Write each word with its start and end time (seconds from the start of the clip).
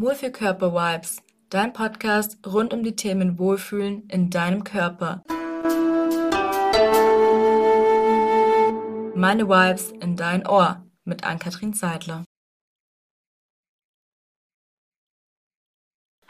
Wohlfühlkörper-Vibes, 0.00 1.18
dein 1.50 1.74
Podcast 1.74 2.38
rund 2.46 2.72
um 2.72 2.82
die 2.82 2.96
Themen 2.96 3.38
Wohlfühlen 3.38 4.08
in 4.08 4.30
deinem 4.30 4.64
Körper. 4.64 5.22
Meine 9.14 9.46
Vibes 9.46 9.92
in 10.00 10.16
dein 10.16 10.46
Ohr 10.46 10.86
mit 11.04 11.24
Ann-Kathrin 11.24 11.74
Seidler. 11.74 12.24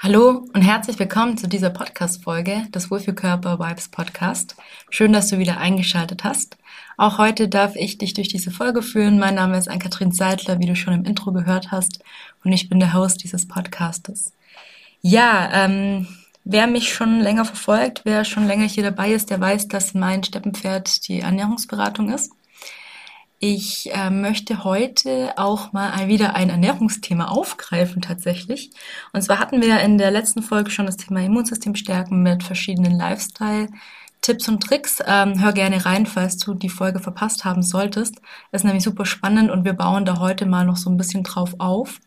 Hallo 0.03 0.47
und 0.55 0.63
herzlich 0.63 0.99
willkommen 0.99 1.37
zu 1.37 1.47
dieser 1.47 1.69
Podcast-Folge 1.69 2.67
des 2.71 2.91
Wohlfühlkörper 2.91 3.59
Vibes 3.59 3.91
Podcast. 3.91 4.57
Schön, 4.89 5.13
dass 5.13 5.29
du 5.29 5.39
wieder 5.39 5.59
eingeschaltet 5.59 6.25
hast. 6.25 6.57
Auch 6.97 7.19
heute 7.19 7.49
darf 7.51 7.77
ich 7.77 7.99
dich 7.99 8.15
durch 8.15 8.29
diese 8.29 8.51
Folge 8.51 8.81
führen. 8.81 9.19
Mein 9.19 9.35
Name 9.35 9.59
ist 9.59 9.69
Ann-Kathrin 9.69 10.11
Seidler, 10.11 10.59
wie 10.59 10.65
du 10.65 10.75
schon 10.75 10.95
im 10.95 11.05
Intro 11.05 11.33
gehört 11.33 11.71
hast, 11.71 12.03
und 12.45 12.53
ich 12.53 12.69
bin 12.69 12.81
der 12.81 12.95
Host 12.95 13.23
dieses 13.23 13.47
Podcastes. 13.47 14.33
Ja, 15.03 15.51
ähm, 15.53 16.07
wer 16.45 16.67
mich 16.67 16.93
schon 16.93 17.21
länger 17.21 17.45
verfolgt, 17.45 18.03
wer 18.05 18.25
schon 18.25 18.47
länger 18.47 18.67
hier 18.67 18.83
dabei 18.83 19.13
ist, 19.13 19.31
der 19.31 19.41
weiß, 19.41 19.69
dass 19.69 19.95
mein 19.95 20.25
Steppenpferd 20.25 21.09
die 21.09 21.21
Ernährungsberatung 21.21 22.11
ist. 22.11 22.33
Ich 23.43 23.91
äh, 23.95 24.11
möchte 24.11 24.65
heute 24.65 25.33
auch 25.39 25.73
mal 25.73 26.09
wieder 26.09 26.35
ein 26.35 26.51
Ernährungsthema 26.51 27.25
aufgreifen 27.29 28.03
tatsächlich. 28.03 28.71
Und 29.15 29.23
zwar 29.23 29.39
hatten 29.39 29.63
wir 29.63 29.81
in 29.81 29.97
der 29.97 30.11
letzten 30.11 30.43
Folge 30.43 30.71
schon 30.71 30.85
das 30.85 30.99
Thema 30.99 31.23
Immunsystem 31.23 31.75
stärken 31.75 32.23
mit 32.23 32.43
verschiedenen 32.43 32.93
Lifestyle-Tipps 34.21 34.49
und 34.49 34.63
Tricks. 34.63 34.99
Ähm, 35.07 35.43
hör 35.43 35.53
gerne 35.53 35.85
rein, 35.85 36.07
falls 36.07 36.37
du 36.37 36.55
die 36.55 36.69
Folge 36.69 37.01
verpasst 37.01 37.45
haben 37.45 37.63
solltest. 37.63 38.21
ist 38.53 38.65
nämlich 38.65 38.85
super 38.85 39.07
spannend 39.07 39.51
und 39.51 39.65
wir 39.65 39.73
bauen 39.73 40.05
da 40.05 40.19
heute 40.19 40.47
mal 40.47 40.65
noch 40.65 40.77
so 40.77 40.91
ein 40.91 40.97
bisschen 40.97 41.23
drauf 41.23 41.55
auf. 41.59 42.01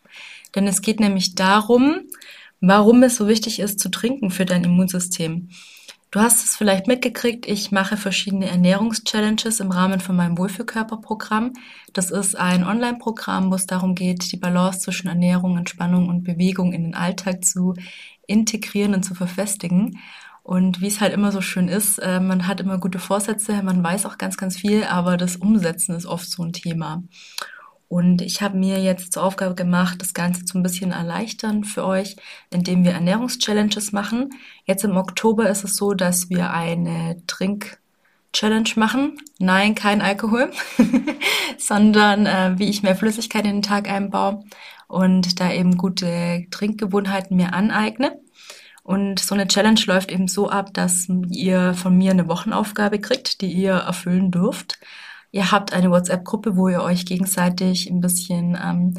Denn 0.54 0.66
es 0.66 0.82
geht 0.82 1.00
nämlich 1.00 1.34
darum, 1.34 2.00
warum 2.60 3.02
es 3.02 3.16
so 3.16 3.26
wichtig 3.28 3.58
ist 3.58 3.80
zu 3.80 3.90
trinken 3.90 4.30
für 4.30 4.44
dein 4.44 4.64
Immunsystem. 4.64 5.48
Du 6.10 6.20
hast 6.20 6.44
es 6.44 6.54
vielleicht 6.56 6.86
mitgekriegt, 6.86 7.48
ich 7.48 7.72
mache 7.72 7.96
verschiedene 7.96 8.48
Ernährungschallenges 8.48 9.58
im 9.58 9.72
Rahmen 9.72 9.98
von 9.98 10.14
meinem 10.14 10.38
Wohlfühlkörperprogramm. 10.38 11.54
Das 11.92 12.12
ist 12.12 12.36
ein 12.36 12.64
Online-Programm, 12.64 13.50
wo 13.50 13.56
es 13.56 13.66
darum 13.66 13.96
geht, 13.96 14.30
die 14.30 14.36
Balance 14.36 14.78
zwischen 14.78 15.08
Ernährung, 15.08 15.58
Entspannung 15.58 16.08
und 16.08 16.22
Bewegung 16.22 16.72
in 16.72 16.84
den 16.84 16.94
Alltag 16.94 17.44
zu 17.44 17.74
integrieren 18.28 18.94
und 18.94 19.02
zu 19.02 19.16
verfestigen. 19.16 19.98
Und 20.44 20.82
wie 20.82 20.88
es 20.88 21.00
halt 21.00 21.14
immer 21.14 21.32
so 21.32 21.40
schön 21.40 21.68
ist, 21.68 21.98
äh, 21.98 22.20
man 22.20 22.46
hat 22.46 22.60
immer 22.60 22.76
gute 22.78 22.98
Vorsätze, 22.98 23.62
man 23.62 23.82
weiß 23.82 24.04
auch 24.04 24.18
ganz, 24.18 24.36
ganz 24.36 24.58
viel, 24.58 24.84
aber 24.84 25.16
das 25.16 25.36
Umsetzen 25.36 25.96
ist 25.96 26.04
oft 26.04 26.30
so 26.30 26.44
ein 26.44 26.52
Thema. 26.52 27.02
Und 27.88 28.20
ich 28.20 28.42
habe 28.42 28.58
mir 28.58 28.78
jetzt 28.82 29.14
zur 29.14 29.22
Aufgabe 29.22 29.54
gemacht, 29.54 30.02
das 30.02 30.12
Ganze 30.12 30.44
zu 30.44 30.58
ein 30.58 30.62
bisschen 30.62 30.92
erleichtern 30.92 31.64
für 31.64 31.86
euch, 31.86 32.16
indem 32.50 32.84
wir 32.84 32.92
Ernährungschallenges 32.92 33.92
machen. 33.92 34.34
Jetzt 34.66 34.84
im 34.84 34.98
Oktober 34.98 35.48
ist 35.48 35.64
es 35.64 35.76
so, 35.76 35.94
dass 35.94 36.28
wir 36.28 36.50
eine 36.50 37.22
Trink-Challenge 37.26 38.70
machen. 38.76 39.16
Nein, 39.38 39.74
kein 39.74 40.02
Alkohol, 40.02 40.50
sondern 41.58 42.26
äh, 42.26 42.58
wie 42.58 42.68
ich 42.68 42.82
mehr 42.82 42.96
Flüssigkeit 42.96 43.46
in 43.46 43.56
den 43.56 43.62
Tag 43.62 43.88
einbaue 43.88 44.44
und 44.88 45.40
da 45.40 45.50
eben 45.50 45.78
gute 45.78 46.46
Trinkgewohnheiten 46.50 47.34
mir 47.34 47.54
aneigne. 47.54 48.20
Und 48.84 49.18
so 49.18 49.34
eine 49.34 49.48
Challenge 49.48 49.80
läuft 49.86 50.12
eben 50.12 50.28
so 50.28 50.50
ab, 50.50 50.74
dass 50.74 51.08
ihr 51.30 51.72
von 51.72 51.96
mir 51.96 52.10
eine 52.10 52.28
Wochenaufgabe 52.28 53.00
kriegt, 53.00 53.40
die 53.40 53.50
ihr 53.50 53.72
erfüllen 53.72 54.30
dürft. 54.30 54.78
Ihr 55.32 55.50
habt 55.50 55.72
eine 55.72 55.90
WhatsApp-Gruppe, 55.90 56.56
wo 56.56 56.68
ihr 56.68 56.82
euch 56.82 57.06
gegenseitig 57.06 57.90
ein 57.90 58.02
bisschen 58.02 58.58
ähm, 58.62 58.94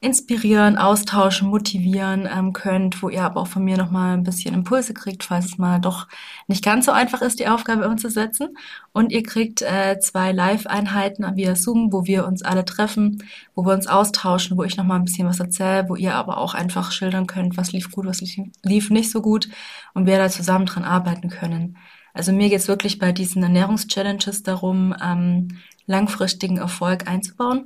inspirieren, 0.00 0.78
austauschen, 0.78 1.48
motivieren 1.48 2.28
ähm, 2.32 2.52
könnt, 2.52 3.02
wo 3.02 3.08
ihr 3.08 3.24
aber 3.24 3.40
auch 3.40 3.48
von 3.48 3.64
mir 3.64 3.76
nochmal 3.76 4.16
ein 4.16 4.22
bisschen 4.22 4.54
Impulse 4.54 4.94
kriegt, 4.94 5.24
falls 5.24 5.46
es 5.46 5.58
mal 5.58 5.80
doch 5.80 6.06
nicht 6.46 6.64
ganz 6.64 6.86
so 6.86 6.92
einfach 6.92 7.20
ist, 7.20 7.40
die 7.40 7.48
Aufgabe 7.48 7.88
umzusetzen. 7.88 8.56
Und 8.92 9.10
ihr 9.10 9.24
kriegt 9.24 9.60
äh, 9.62 9.98
zwei 9.98 10.30
Live-Einheiten 10.30 11.24
via 11.36 11.56
Zoom, 11.56 11.92
wo 11.92 12.06
wir 12.06 12.26
uns 12.26 12.42
alle 12.42 12.64
treffen, 12.64 13.24
wo 13.56 13.66
wir 13.66 13.74
uns 13.74 13.88
austauschen, 13.88 14.56
wo 14.56 14.62
ich 14.62 14.76
nochmal 14.76 15.00
ein 15.00 15.04
bisschen 15.04 15.26
was 15.26 15.40
erzähle, 15.40 15.88
wo 15.88 15.96
ihr 15.96 16.14
aber 16.14 16.38
auch 16.38 16.54
einfach 16.54 16.92
schildern 16.92 17.26
könnt, 17.26 17.56
was 17.56 17.72
lief 17.72 17.90
gut, 17.90 18.06
was 18.06 18.20
lief 18.62 18.90
nicht 18.90 19.10
so 19.10 19.20
gut 19.20 19.48
und 19.94 20.06
wir 20.06 20.18
da 20.18 20.28
zusammen 20.28 20.66
dran 20.66 20.84
arbeiten 20.84 21.28
können. 21.28 21.76
Also 22.14 22.32
mir 22.32 22.48
geht's 22.48 22.68
wirklich 22.68 22.98
bei 22.98 23.10
diesen 23.10 23.42
Ernährungschallenges 23.42 24.44
darum, 24.44 24.94
ähm, 25.02 25.58
langfristigen 25.86 26.58
Erfolg 26.58 27.08
einzubauen. 27.08 27.64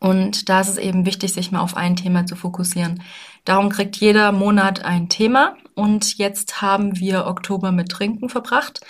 Und 0.00 0.48
da 0.48 0.60
ist 0.60 0.70
es 0.70 0.78
eben 0.78 1.06
wichtig, 1.06 1.34
sich 1.34 1.52
mal 1.52 1.60
auf 1.60 1.76
ein 1.76 1.94
Thema 1.94 2.26
zu 2.26 2.34
fokussieren. 2.34 3.02
Darum 3.44 3.68
kriegt 3.68 3.96
jeder 3.96 4.32
Monat 4.32 4.84
ein 4.84 5.08
Thema. 5.08 5.56
Und 5.74 6.16
jetzt 6.18 6.62
haben 6.62 6.98
wir 6.98 7.26
Oktober 7.26 7.70
mit 7.70 7.90
Trinken 7.90 8.28
verbracht. 8.30 8.80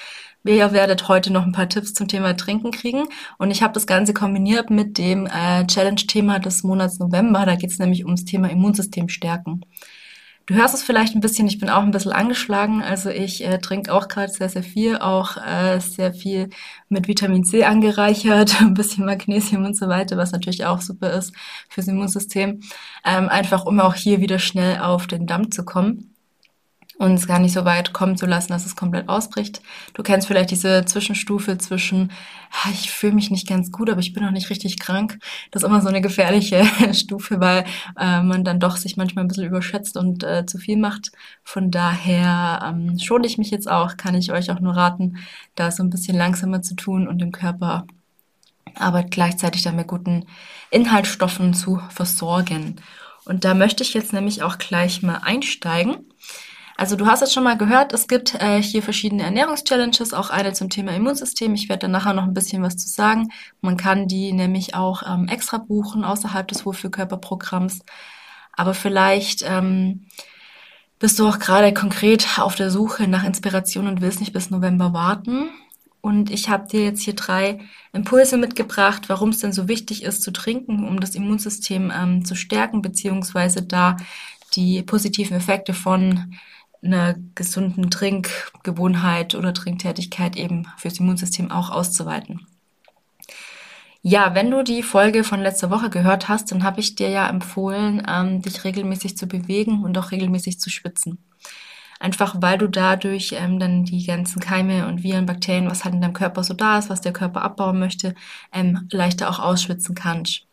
Wir 0.43 0.72
werdet 0.72 1.09
heute 1.09 1.32
noch 1.32 1.44
ein 1.44 1.53
paar 1.53 1.69
Tipps 1.69 1.93
zum 1.93 2.09
Thema 2.09 2.34
Trinken 2.34 2.71
kriegen. 2.71 3.09
Und 3.38 3.50
ich 3.50 3.62
habe 3.62 3.75
das 3.75 3.87
Ganze 3.87 4.15
kombiniert 4.15 4.71
mit 4.71 4.97
dem 4.97 5.26
äh, 5.26 5.66
Challenge-Thema 5.66 6.38
des 6.38 6.62
Monats 6.62 6.98
November. 6.98 7.44
Da 7.44 7.56
geht 7.56 7.71
es 7.71 7.78
nämlich 7.78 8.04
ums 8.06 8.25
Thema 8.25 8.48
Immunsystem 8.48 9.09
stärken. 9.09 9.62
Du 10.50 10.56
hörst 10.56 10.75
es 10.75 10.83
vielleicht 10.83 11.15
ein 11.15 11.21
bisschen, 11.21 11.47
ich 11.47 11.61
bin 11.61 11.71
auch 11.71 11.84
ein 11.84 11.93
bisschen 11.93 12.11
angeschlagen. 12.11 12.83
Also 12.83 13.09
ich 13.09 13.47
äh, 13.47 13.59
trinke 13.61 13.94
auch 13.94 14.09
gerade 14.09 14.33
sehr, 14.33 14.49
sehr 14.49 14.65
viel, 14.65 14.99
auch 14.99 15.37
äh, 15.37 15.78
sehr 15.78 16.12
viel 16.12 16.50
mit 16.88 17.06
Vitamin 17.06 17.44
C 17.44 17.62
angereichert, 17.62 18.56
ein 18.60 18.75
bisschen 18.75 19.06
Magnesium 19.06 19.65
und 19.65 19.77
so 19.77 19.87
weiter, 19.87 20.16
was 20.16 20.33
natürlich 20.33 20.65
auch 20.65 20.81
super 20.81 21.12
ist 21.12 21.33
fürs 21.69 21.87
Immunsystem. 21.87 22.62
Ähm, 23.05 23.28
einfach 23.28 23.65
um 23.65 23.78
auch 23.78 23.94
hier 23.94 24.21
wieder 24.21 24.41
schnell 24.41 24.81
auf 24.81 25.06
den 25.06 25.28
Damm 25.28 25.53
zu 25.53 25.65
kommen 25.65 26.09
und 27.00 27.15
es 27.15 27.27
gar 27.27 27.38
nicht 27.38 27.55
so 27.55 27.65
weit 27.65 27.94
kommen 27.94 28.19
zu 28.19 28.27
lassen, 28.27 28.53
dass 28.53 28.66
es 28.66 28.77
komplett 28.77 29.09
ausbricht. 29.09 29.62
Du 29.94 30.03
kennst 30.03 30.27
vielleicht 30.27 30.50
diese 30.50 30.84
Zwischenstufe 30.84 31.56
zwischen, 31.56 32.12
ich 32.71 32.91
fühle 32.91 33.15
mich 33.15 33.31
nicht 33.31 33.49
ganz 33.49 33.72
gut, 33.72 33.88
aber 33.88 34.00
ich 34.00 34.12
bin 34.12 34.22
noch 34.22 34.33
nicht 34.33 34.50
richtig 34.50 34.78
krank. 34.78 35.19
Das 35.50 35.62
ist 35.62 35.66
immer 35.66 35.81
so 35.81 35.89
eine 35.89 36.03
gefährliche 36.03 36.62
Stufe, 36.93 37.41
weil 37.41 37.65
äh, 37.99 38.21
man 38.21 38.44
dann 38.44 38.60
doch 38.60 38.77
sich 38.77 38.99
manchmal 38.99 39.25
ein 39.25 39.28
bisschen 39.28 39.47
überschätzt 39.47 39.97
und 39.97 40.25
äh, 40.25 40.44
zu 40.44 40.59
viel 40.59 40.77
macht. 40.77 41.10
Von 41.43 41.71
daher 41.71 42.60
ähm, 42.69 42.99
schone 42.99 43.27
ich 43.27 43.39
mich 43.39 43.50
jetzt 43.50 43.71
auch, 43.71 43.97
kann 43.97 44.15
ich 44.15 44.31
euch 44.31 44.50
auch 44.50 44.60
nur 44.60 44.77
raten, 44.77 45.16
da 45.55 45.71
so 45.71 45.83
ein 45.83 45.89
bisschen 45.89 46.19
langsamer 46.19 46.60
zu 46.60 46.77
tun 46.77 47.09
und 47.09 47.19
dem 47.19 47.33
Körper 47.33 47.87
aber 48.75 49.03
gleichzeitig 49.05 49.62
dann 49.62 49.77
mit 49.77 49.89
guten 49.89 50.27
Inhaltsstoffen 50.71 51.55
zu 51.55 51.81
versorgen. 51.89 52.77
Und 53.25 53.44
da 53.44 53.55
möchte 53.55 53.83
ich 53.83 53.94
jetzt 53.94 54.12
nämlich 54.12 54.43
auch 54.43 54.59
gleich 54.59 55.03
mal 55.03 55.22
einsteigen. 55.25 56.06
Also 56.80 56.96
du 56.96 57.04
hast 57.04 57.20
es 57.20 57.34
schon 57.34 57.44
mal 57.44 57.58
gehört, 57.58 57.92
es 57.92 58.08
gibt 58.08 58.36
äh, 58.36 58.62
hier 58.62 58.82
verschiedene 58.82 59.22
Ernährungschallenges, 59.22 60.14
auch 60.14 60.30
eine 60.30 60.54
zum 60.54 60.70
Thema 60.70 60.92
Immunsystem. 60.92 61.52
Ich 61.52 61.68
werde 61.68 61.80
da 61.80 61.88
nachher 61.88 62.14
noch 62.14 62.22
ein 62.22 62.32
bisschen 62.32 62.62
was 62.62 62.78
zu 62.78 62.88
sagen. 62.88 63.28
Man 63.60 63.76
kann 63.76 64.08
die 64.08 64.32
nämlich 64.32 64.74
auch 64.74 65.02
ähm, 65.06 65.28
extra 65.28 65.58
buchen 65.58 66.04
außerhalb 66.04 66.48
des 66.48 66.64
Wohlfühlkörperprogramms. 66.64 67.80
Aber 68.54 68.72
vielleicht 68.72 69.42
ähm, 69.46 70.06
bist 70.98 71.18
du 71.18 71.28
auch 71.28 71.38
gerade 71.38 71.74
konkret 71.74 72.38
auf 72.38 72.54
der 72.54 72.70
Suche 72.70 73.08
nach 73.08 73.24
Inspiration 73.24 73.86
und 73.86 74.00
willst 74.00 74.20
nicht 74.20 74.32
bis 74.32 74.48
November 74.48 74.94
warten. 74.94 75.50
Und 76.00 76.30
ich 76.30 76.48
habe 76.48 76.66
dir 76.66 76.82
jetzt 76.82 77.02
hier 77.02 77.14
drei 77.14 77.60
Impulse 77.92 78.38
mitgebracht, 78.38 79.10
warum 79.10 79.28
es 79.28 79.41
denn 79.41 79.52
so 79.52 79.68
wichtig 79.68 80.02
ist 80.02 80.22
zu 80.22 80.30
trinken, 80.30 80.88
um 80.88 80.98
das 80.98 81.14
Immunsystem 81.14 81.92
ähm, 81.94 82.24
zu 82.24 82.34
stärken, 82.34 82.80
beziehungsweise 82.80 83.60
da 83.60 83.98
die 84.56 84.82
positiven 84.82 85.36
Effekte 85.36 85.74
von 85.74 86.38
einer 86.82 87.14
gesunden 87.34 87.91
Trinkgewohnheit 87.91 89.34
oder 89.34 89.52
Trinktätigkeit 89.52 90.36
eben 90.36 90.66
fürs 90.78 90.98
Immunsystem 90.98 91.50
auch 91.50 91.70
auszuweiten. 91.70 92.46
Ja, 94.02 94.34
wenn 94.34 94.50
du 94.50 94.62
die 94.64 94.82
Folge 94.82 95.24
von 95.24 95.41
letzter 95.41 95.70
Woche 95.70 95.91
gehört 95.91 96.28
hast, 96.28 96.50
dann 96.50 96.65
habe 96.65 96.80
ich 96.80 96.94
dir 96.94 97.10
ja 97.10 97.28
empfohlen, 97.28 98.03
ähm, 98.09 98.41
dich 98.41 98.65
regelmäßig 98.65 99.16
zu 99.18 99.27
bewegen 99.27 99.84
und 99.84 99.97
auch 99.98 100.10
regelmäßig 100.10 100.59
zu 100.59 100.71
schwitzen. 100.71 101.18
Einfach 101.98 102.36
weil 102.41 102.56
du 102.56 102.66
dadurch 102.66 103.33
ähm, 103.33 103.59
dann 103.59 103.84
die 103.84 104.06
ganzen 104.06 104.41
Keime 104.41 104.86
und 104.86 105.03
Viren, 105.03 105.26
Bakterien, 105.26 105.71
was 105.71 105.84
halt 105.84 105.94
in 105.94 106.00
deinem 106.00 106.15
Körper 106.15 106.42
so 106.44 106.54
da 106.54 106.78
ist, 106.78 106.88
was 106.88 107.03
der 107.03 107.12
Körper 107.12 107.42
abbauen 107.42 107.78
möchte, 107.78 108.15
ähm, 108.53 108.88
leichter 108.91 109.28
auch 109.28 109.38
ausschwitzen 109.38 109.94
kannst. 109.94 110.47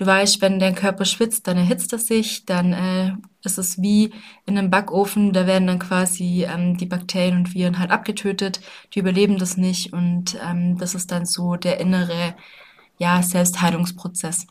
Du 0.00 0.06
weißt, 0.06 0.40
wenn 0.40 0.58
dein 0.58 0.74
Körper 0.74 1.04
schwitzt, 1.04 1.46
dann 1.46 1.58
erhitzt 1.58 1.92
er 1.92 1.98
sich, 1.98 2.46
dann 2.46 2.72
äh, 2.72 3.12
ist 3.44 3.58
es 3.58 3.82
wie 3.82 4.14
in 4.46 4.56
einem 4.56 4.70
Backofen, 4.70 5.34
da 5.34 5.46
werden 5.46 5.66
dann 5.66 5.78
quasi 5.78 6.46
ähm, 6.48 6.78
die 6.78 6.86
Bakterien 6.86 7.36
und 7.36 7.52
Viren 7.52 7.78
halt 7.78 7.90
abgetötet, 7.90 8.62
die 8.94 9.00
überleben 9.00 9.36
das 9.36 9.58
nicht 9.58 9.92
und 9.92 10.38
ähm, 10.42 10.78
das 10.78 10.94
ist 10.94 11.12
dann 11.12 11.26
so 11.26 11.56
der 11.56 11.80
innere 11.80 12.34
ja, 12.96 13.22
Selbstheilungsprozess. 13.22 14.46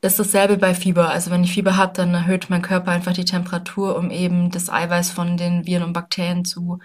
Das 0.00 0.14
ist 0.14 0.18
dasselbe 0.18 0.56
bei 0.56 0.74
Fieber. 0.74 1.10
Also 1.10 1.30
wenn 1.30 1.44
ich 1.44 1.52
Fieber 1.52 1.76
habe, 1.76 1.92
dann 1.92 2.12
erhöht 2.12 2.50
mein 2.50 2.62
Körper 2.62 2.90
einfach 2.90 3.12
die 3.12 3.24
Temperatur, 3.24 3.96
um 3.96 4.10
eben 4.10 4.50
das 4.50 4.68
Eiweiß 4.68 5.12
von 5.12 5.36
den 5.36 5.64
Viren 5.64 5.84
und 5.84 5.92
Bakterien 5.92 6.44
zu 6.44 6.80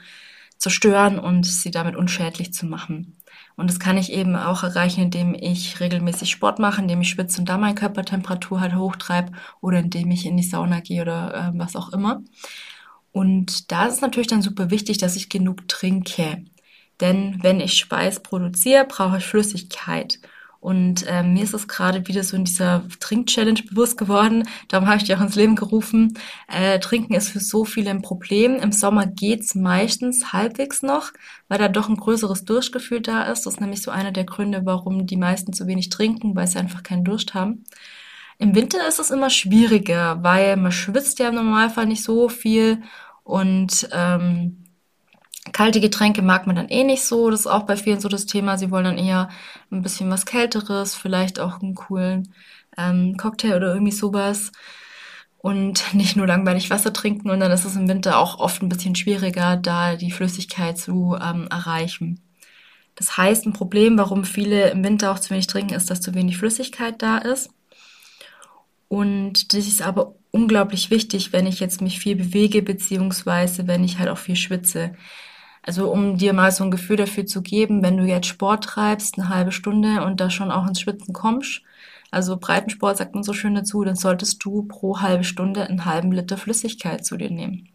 zerstören 0.59 1.17
und 1.17 1.47
sie 1.47 1.71
damit 1.71 1.95
unschädlich 1.95 2.53
zu 2.53 2.67
machen. 2.67 3.16
Und 3.57 3.69
das 3.69 3.79
kann 3.79 3.97
ich 3.97 4.13
eben 4.13 4.35
auch 4.35 4.63
erreichen, 4.63 5.01
indem 5.01 5.33
ich 5.35 5.79
regelmäßig 5.81 6.29
Sport 6.31 6.59
mache, 6.59 6.81
indem 6.81 7.01
ich 7.01 7.09
schwitze 7.09 7.39
und 7.41 7.49
da 7.49 7.57
meine 7.57 7.75
Körpertemperatur 7.75 8.61
halt 8.61 8.75
hochtreibe 8.75 9.33
oder 9.61 9.79
indem 9.79 10.11
ich 10.11 10.25
in 10.27 10.37
die 10.37 10.43
Sauna 10.43 10.79
gehe 10.81 11.01
oder 11.01 11.51
äh, 11.55 11.59
was 11.59 11.75
auch 11.75 11.91
immer. 11.93 12.21
Und 13.11 13.71
da 13.71 13.87
ist 13.87 13.95
es 13.95 14.01
natürlich 14.01 14.27
dann 14.27 14.41
super 14.43 14.69
wichtig, 14.71 14.99
dass 14.99 15.15
ich 15.15 15.29
genug 15.29 15.67
trinke. 15.67 16.45
Denn 17.01 17.39
wenn 17.43 17.59
ich 17.59 17.77
Speis 17.77 18.21
produziere, 18.21 18.85
brauche 18.85 19.17
ich 19.17 19.25
Flüssigkeit. 19.25 20.19
Und 20.67 21.07
äh, 21.07 21.23
mir 21.23 21.43
ist 21.43 21.53
es 21.53 21.69
gerade 21.69 22.05
wieder 22.09 22.25
so 22.25 22.35
in 22.35 22.43
dieser 22.43 22.83
Trink-Challenge 22.99 23.61
bewusst 23.69 23.97
geworden. 23.97 24.43
Darum 24.67 24.89
habe 24.89 24.97
ich 24.97 25.05
die 25.05 25.15
auch 25.15 25.21
ins 25.21 25.35
Leben 25.35 25.55
gerufen. 25.55 26.19
Äh, 26.49 26.79
Trinken 26.79 27.13
ist 27.13 27.29
für 27.29 27.39
so 27.39 27.63
viele 27.63 27.89
ein 27.89 28.01
Problem. 28.01 28.57
Im 28.57 28.73
Sommer 28.73 29.05
geht's 29.05 29.55
meistens 29.55 30.33
halbwegs 30.33 30.81
noch, 30.81 31.13
weil 31.47 31.57
da 31.57 31.69
doch 31.69 31.87
ein 31.87 31.95
größeres 31.95 32.43
Durstgefühl 32.43 32.99
da 32.99 33.31
ist. 33.31 33.45
Das 33.45 33.53
ist 33.53 33.61
nämlich 33.61 33.81
so 33.81 33.91
einer 33.91 34.11
der 34.11 34.25
Gründe, 34.25 34.65
warum 34.65 35.07
die 35.07 35.15
meisten 35.15 35.53
zu 35.53 35.67
wenig 35.67 35.87
trinken, 35.87 36.35
weil 36.35 36.47
sie 36.47 36.59
einfach 36.59 36.83
keinen 36.83 37.05
Durst 37.05 37.33
haben. 37.33 37.63
Im 38.37 38.53
Winter 38.53 38.85
ist 38.89 38.99
es 38.99 39.09
immer 39.09 39.29
schwieriger, 39.29 40.21
weil 40.21 40.57
man 40.57 40.73
schwitzt 40.73 41.19
ja 41.19 41.29
im 41.29 41.35
Normalfall 41.35 41.85
nicht 41.85 42.03
so 42.03 42.27
viel 42.27 42.83
und 43.23 43.87
ähm, 43.93 44.65
Kalte 45.51 45.79
Getränke 45.81 46.21
mag 46.21 46.47
man 46.47 46.55
dann 46.55 46.69
eh 46.69 46.83
nicht 46.83 47.03
so. 47.03 47.29
Das 47.29 47.41
ist 47.41 47.47
auch 47.47 47.63
bei 47.63 47.77
vielen 47.77 47.99
so 47.99 48.09
das 48.09 48.25
Thema. 48.25 48.57
Sie 48.57 48.71
wollen 48.71 48.85
dann 48.85 48.97
eher 48.97 49.29
ein 49.71 49.81
bisschen 49.81 50.09
was 50.09 50.25
Kälteres, 50.25 50.95
vielleicht 50.95 51.39
auch 51.39 51.61
einen 51.61 51.75
coolen 51.75 52.33
ähm, 52.77 53.17
Cocktail 53.17 53.55
oder 53.55 53.73
irgendwie 53.73 53.91
sowas. 53.91 54.51
Und 55.37 55.83
nicht 55.93 56.15
nur 56.15 56.27
langweilig 56.27 56.69
Wasser 56.69 56.93
trinken. 56.93 57.29
Und 57.29 57.39
dann 57.39 57.51
ist 57.51 57.65
es 57.65 57.75
im 57.75 57.87
Winter 57.87 58.19
auch 58.19 58.39
oft 58.39 58.61
ein 58.61 58.69
bisschen 58.69 58.95
schwieriger, 58.95 59.57
da 59.57 59.95
die 59.95 60.11
Flüssigkeit 60.11 60.77
zu 60.77 61.17
ähm, 61.21 61.47
erreichen. 61.49 62.21
Das 62.95 63.15
heißt, 63.15 63.45
ein 63.45 63.53
Problem, 63.53 63.97
warum 63.97 64.25
viele 64.25 64.71
im 64.71 64.83
Winter 64.83 65.11
auch 65.11 65.19
zu 65.19 65.29
wenig 65.29 65.47
trinken, 65.47 65.75
ist, 65.75 65.89
dass 65.91 66.01
zu 66.01 66.15
wenig 66.15 66.37
Flüssigkeit 66.37 67.01
da 67.01 67.19
ist. 67.19 67.51
Und 68.87 69.53
das 69.53 69.67
ist 69.67 69.81
aber 69.81 70.15
unglaublich 70.31 70.89
wichtig, 70.89 71.33
wenn 71.33 71.45
ich 71.47 71.59
jetzt 71.59 71.81
mich 71.81 71.99
viel 71.99 72.15
bewege, 72.15 72.61
beziehungsweise 72.61 73.67
wenn 73.67 73.83
ich 73.83 73.99
halt 73.99 74.09
auch 74.09 74.17
viel 74.17 74.35
schwitze. 74.35 74.95
Also 75.67 75.91
um 75.91 76.17
dir 76.17 76.31
mal 76.31 76.49
so 76.53 76.63
ein 76.63 76.71
Gefühl 76.71 76.95
dafür 76.95 77.25
zu 77.25 77.41
geben, 77.41 77.83
wenn 77.83 77.97
du 77.97 78.05
jetzt 78.05 78.27
Sport 78.27 78.63
treibst, 78.63 79.19
eine 79.19 79.27
halbe 79.27 79.51
Stunde 79.51 80.05
und 80.05 80.21
da 80.21 80.29
schon 80.29 80.49
auch 80.49 80.65
ins 80.65 80.79
Schwitzen 80.79 81.13
kommst, 81.13 81.61
also 82.09 82.37
Breitensport 82.37 82.95
sagt 82.95 83.15
man 83.15 83.23
so 83.23 83.33
schön 83.33 83.53
dazu, 83.53 83.83
dann 83.83 83.97
solltest 83.97 84.41
du 84.45 84.63
pro 84.63 85.01
halbe 85.01 85.25
Stunde 85.25 85.67
einen 85.67 85.83
halben 85.83 86.13
Liter 86.13 86.37
Flüssigkeit 86.37 87.05
zu 87.05 87.17
dir 87.17 87.29
nehmen. 87.29 87.67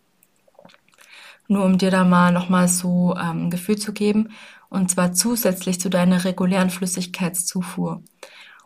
Nur 1.48 1.66
um 1.66 1.76
dir 1.76 1.90
da 1.90 2.04
mal 2.04 2.32
nochmal 2.32 2.66
so 2.66 3.14
ähm, 3.14 3.46
ein 3.46 3.50
Gefühl 3.50 3.76
zu 3.76 3.92
geben, 3.92 4.30
und 4.70 4.90
zwar 4.90 5.12
zusätzlich 5.12 5.78
zu 5.78 5.90
deiner 5.90 6.24
regulären 6.24 6.70
Flüssigkeitszufuhr. 6.70 8.02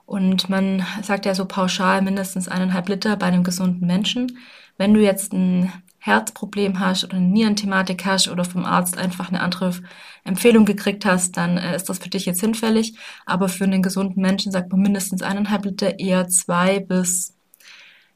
Und 0.04 0.48
man 0.48 0.86
sagt 1.02 1.26
ja 1.26 1.34
so 1.34 1.46
pauschal 1.46 2.00
mindestens 2.00 2.46
eineinhalb 2.46 2.88
Liter 2.88 3.16
bei 3.16 3.26
einem 3.26 3.42
gesunden 3.42 3.88
Menschen. 3.88 4.38
Wenn 4.78 4.94
du 4.94 5.00
jetzt 5.00 5.32
ein 5.32 5.72
Herzproblem 6.06 6.80
hast 6.80 7.04
oder 7.04 7.16
eine 7.16 7.26
Nierenthematik 7.26 8.04
hast 8.06 8.28
oder 8.28 8.44
vom 8.44 8.64
Arzt 8.64 8.96
einfach 8.96 9.28
eine 9.28 9.40
andere 9.40 9.72
Empfehlung 10.24 10.64
gekriegt 10.64 11.04
hast, 11.04 11.36
dann 11.36 11.58
äh, 11.58 11.76
ist 11.76 11.88
das 11.88 11.98
für 11.98 12.10
dich 12.10 12.26
jetzt 12.26 12.40
hinfällig. 12.40 12.96
Aber 13.26 13.48
für 13.48 13.64
einen 13.64 13.82
gesunden 13.82 14.22
Menschen 14.22 14.52
sagt 14.52 14.70
man 14.72 14.80
mindestens 14.80 15.22
eineinhalb 15.22 15.64
Liter, 15.64 15.98
eher 15.98 16.28
zwei 16.28 16.80
bis 16.80 17.36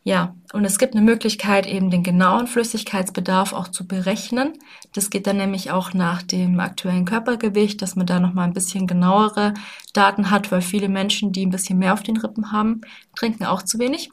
ja, 0.03 0.35
und 0.55 0.65
es 0.65 0.79
gibt 0.79 0.95
eine 0.95 1.05
Möglichkeit, 1.05 1.67
eben 1.67 1.91
den 1.91 2.03
genauen 2.03 2.47
Flüssigkeitsbedarf 2.47 3.53
auch 3.53 3.69
zu 3.69 3.87
berechnen. 3.87 4.55
Das 4.95 5.11
geht 5.11 5.27
dann 5.27 5.37
nämlich 5.37 5.71
auch 5.73 5.93
nach 5.93 6.23
dem 6.23 6.59
aktuellen 6.59 7.05
Körpergewicht, 7.05 7.83
dass 7.83 7.97
man 7.97 8.07
da 8.07 8.19
nochmal 8.19 8.47
ein 8.47 8.55
bisschen 8.55 8.87
genauere 8.87 9.53
Daten 9.93 10.31
hat, 10.31 10.51
weil 10.53 10.63
viele 10.63 10.89
Menschen, 10.89 11.33
die 11.33 11.45
ein 11.45 11.51
bisschen 11.51 11.79
mehr 11.79 11.93
auf 11.93 12.03
den 12.03 12.17
Rippen 12.17 12.51
haben, 12.51 12.81
trinken 13.15 13.45
auch 13.45 13.63
zu 13.63 13.79
wenig. 13.79 14.11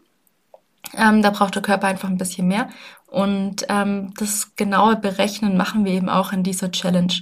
Ähm, 0.95 1.21
da 1.21 1.29
braucht 1.31 1.55
der 1.55 1.61
Körper 1.61 1.87
einfach 1.87 2.09
ein 2.09 2.17
bisschen 2.17 2.47
mehr. 2.47 2.69
Und 3.07 3.65
ähm, 3.69 4.13
das 4.17 4.55
genaue 4.55 4.97
Berechnen 4.97 5.57
machen 5.57 5.85
wir 5.85 5.93
eben 5.93 6.09
auch 6.09 6.33
in 6.33 6.43
dieser 6.43 6.71
Challenge. 6.71 7.13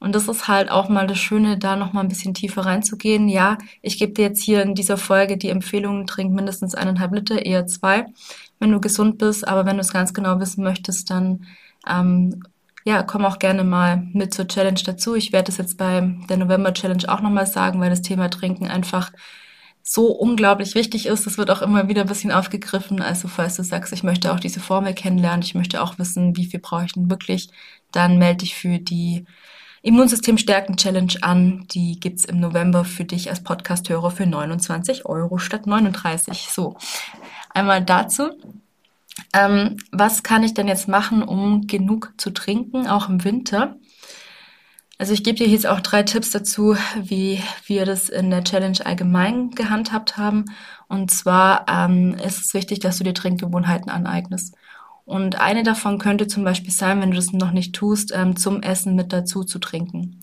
Und 0.00 0.14
das 0.14 0.28
ist 0.28 0.48
halt 0.48 0.70
auch 0.70 0.88
mal 0.88 1.06
das 1.06 1.18
Schöne, 1.18 1.58
da 1.58 1.76
noch 1.76 1.92
mal 1.92 2.00
ein 2.00 2.08
bisschen 2.08 2.32
tiefer 2.32 2.64
reinzugehen. 2.64 3.28
Ja, 3.28 3.58
ich 3.82 3.98
gebe 3.98 4.12
dir 4.12 4.22
jetzt 4.22 4.42
hier 4.42 4.62
in 4.62 4.74
dieser 4.74 4.96
Folge 4.96 5.36
die 5.36 5.50
Empfehlung, 5.50 6.06
trink 6.06 6.32
mindestens 6.32 6.74
eineinhalb 6.74 7.12
Liter, 7.12 7.44
eher 7.44 7.66
zwei, 7.66 8.06
wenn 8.58 8.72
du 8.72 8.80
gesund 8.80 9.18
bist. 9.18 9.46
Aber 9.46 9.66
wenn 9.66 9.76
du 9.76 9.82
es 9.82 9.92
ganz 9.92 10.14
genau 10.14 10.40
wissen 10.40 10.64
möchtest, 10.64 11.10
dann 11.10 11.46
ähm, 11.86 12.42
ja, 12.84 13.02
komm 13.02 13.26
auch 13.26 13.38
gerne 13.38 13.62
mal 13.62 14.08
mit 14.14 14.32
zur 14.32 14.48
Challenge 14.48 14.80
dazu. 14.84 15.14
Ich 15.14 15.32
werde 15.32 15.52
es 15.52 15.58
jetzt 15.58 15.76
bei 15.76 16.00
der 16.30 16.38
November 16.38 16.72
Challenge 16.72 17.04
auch 17.08 17.20
nochmal 17.20 17.46
sagen, 17.46 17.78
weil 17.80 17.90
das 17.90 18.00
Thema 18.02 18.30
Trinken 18.30 18.68
einfach 18.68 19.12
so 19.82 20.08
unglaublich 20.08 20.74
wichtig 20.74 21.06
ist. 21.06 21.26
Das 21.26 21.38
wird 21.38 21.50
auch 21.50 21.62
immer 21.62 21.88
wieder 21.88 22.02
ein 22.02 22.08
bisschen 22.08 22.32
aufgegriffen. 22.32 23.00
Also 23.00 23.28
falls 23.28 23.56
du 23.56 23.64
sagst, 23.64 23.92
ich 23.92 24.02
möchte 24.02 24.32
auch 24.32 24.40
diese 24.40 24.60
Formel 24.60 24.94
kennenlernen, 24.94 25.42
ich 25.42 25.54
möchte 25.54 25.82
auch 25.82 25.98
wissen, 25.98 26.36
wie 26.36 26.46
viel 26.46 26.60
brauche 26.60 26.84
ich 26.84 26.92
denn 26.92 27.10
wirklich, 27.10 27.50
dann 27.92 28.18
melde 28.18 28.38
dich 28.38 28.54
für 28.54 28.78
die 28.78 29.24
Immunsystem 29.82 30.36
stärken 30.36 30.76
Challenge 30.76 31.14
an. 31.22 31.66
Die 31.70 31.98
gibt's 31.98 32.24
im 32.24 32.40
November 32.40 32.84
für 32.84 33.04
dich 33.04 33.30
als 33.30 33.42
Podcasthörer 33.42 34.10
für 34.10 34.26
29 34.26 35.06
Euro 35.06 35.38
statt 35.38 35.66
39. 35.66 36.48
So, 36.50 36.76
einmal 37.50 37.82
dazu. 37.82 38.30
Ähm, 39.32 39.76
was 39.90 40.22
kann 40.22 40.42
ich 40.42 40.54
denn 40.54 40.68
jetzt 40.68 40.88
machen, 40.88 41.22
um 41.22 41.66
genug 41.66 42.12
zu 42.16 42.30
trinken, 42.30 42.86
auch 42.86 43.08
im 43.08 43.24
Winter? 43.24 43.76
Also 45.00 45.14
ich 45.14 45.24
gebe 45.24 45.38
dir 45.38 45.48
jetzt 45.48 45.66
auch 45.66 45.80
drei 45.80 46.02
Tipps 46.02 46.28
dazu, 46.28 46.76
wie 46.94 47.42
wir 47.64 47.86
das 47.86 48.10
in 48.10 48.28
der 48.28 48.44
Challenge 48.44 48.84
allgemein 48.84 49.50
gehandhabt 49.50 50.18
haben. 50.18 50.44
Und 50.88 51.10
zwar 51.10 51.64
ähm, 51.70 52.12
ist 52.22 52.44
es 52.44 52.52
wichtig, 52.52 52.80
dass 52.80 52.98
du 52.98 53.04
dir 53.04 53.14
Trinkgewohnheiten 53.14 53.90
aneignest. 53.90 54.56
Und 55.06 55.40
eine 55.40 55.62
davon 55.62 55.96
könnte 55.96 56.26
zum 56.26 56.44
Beispiel 56.44 56.70
sein, 56.70 57.00
wenn 57.00 57.12
du 57.12 57.16
das 57.16 57.32
noch 57.32 57.52
nicht 57.52 57.74
tust, 57.74 58.12
ähm, 58.14 58.36
zum 58.36 58.60
Essen 58.60 58.94
mit 58.94 59.10
dazu 59.10 59.42
zu 59.42 59.58
trinken. 59.58 60.22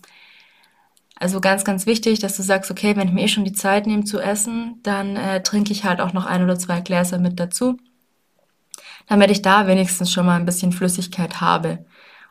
Also 1.16 1.40
ganz, 1.40 1.64
ganz 1.64 1.86
wichtig, 1.86 2.20
dass 2.20 2.36
du 2.36 2.44
sagst, 2.44 2.70
okay, 2.70 2.94
wenn 2.94 3.08
ich 3.08 3.14
mir 3.14 3.24
eh 3.24 3.28
schon 3.28 3.44
die 3.44 3.52
Zeit 3.52 3.88
nehme 3.88 4.04
zu 4.04 4.20
essen, 4.20 4.78
dann 4.84 5.16
äh, 5.16 5.42
trinke 5.42 5.72
ich 5.72 5.82
halt 5.82 6.00
auch 6.00 6.12
noch 6.12 6.24
ein 6.24 6.44
oder 6.44 6.56
zwei 6.56 6.82
Gläser 6.82 7.18
mit 7.18 7.40
dazu, 7.40 7.78
damit 9.08 9.32
ich 9.32 9.42
da 9.42 9.66
wenigstens 9.66 10.12
schon 10.12 10.26
mal 10.26 10.36
ein 10.36 10.46
bisschen 10.46 10.70
Flüssigkeit 10.70 11.40
habe. 11.40 11.84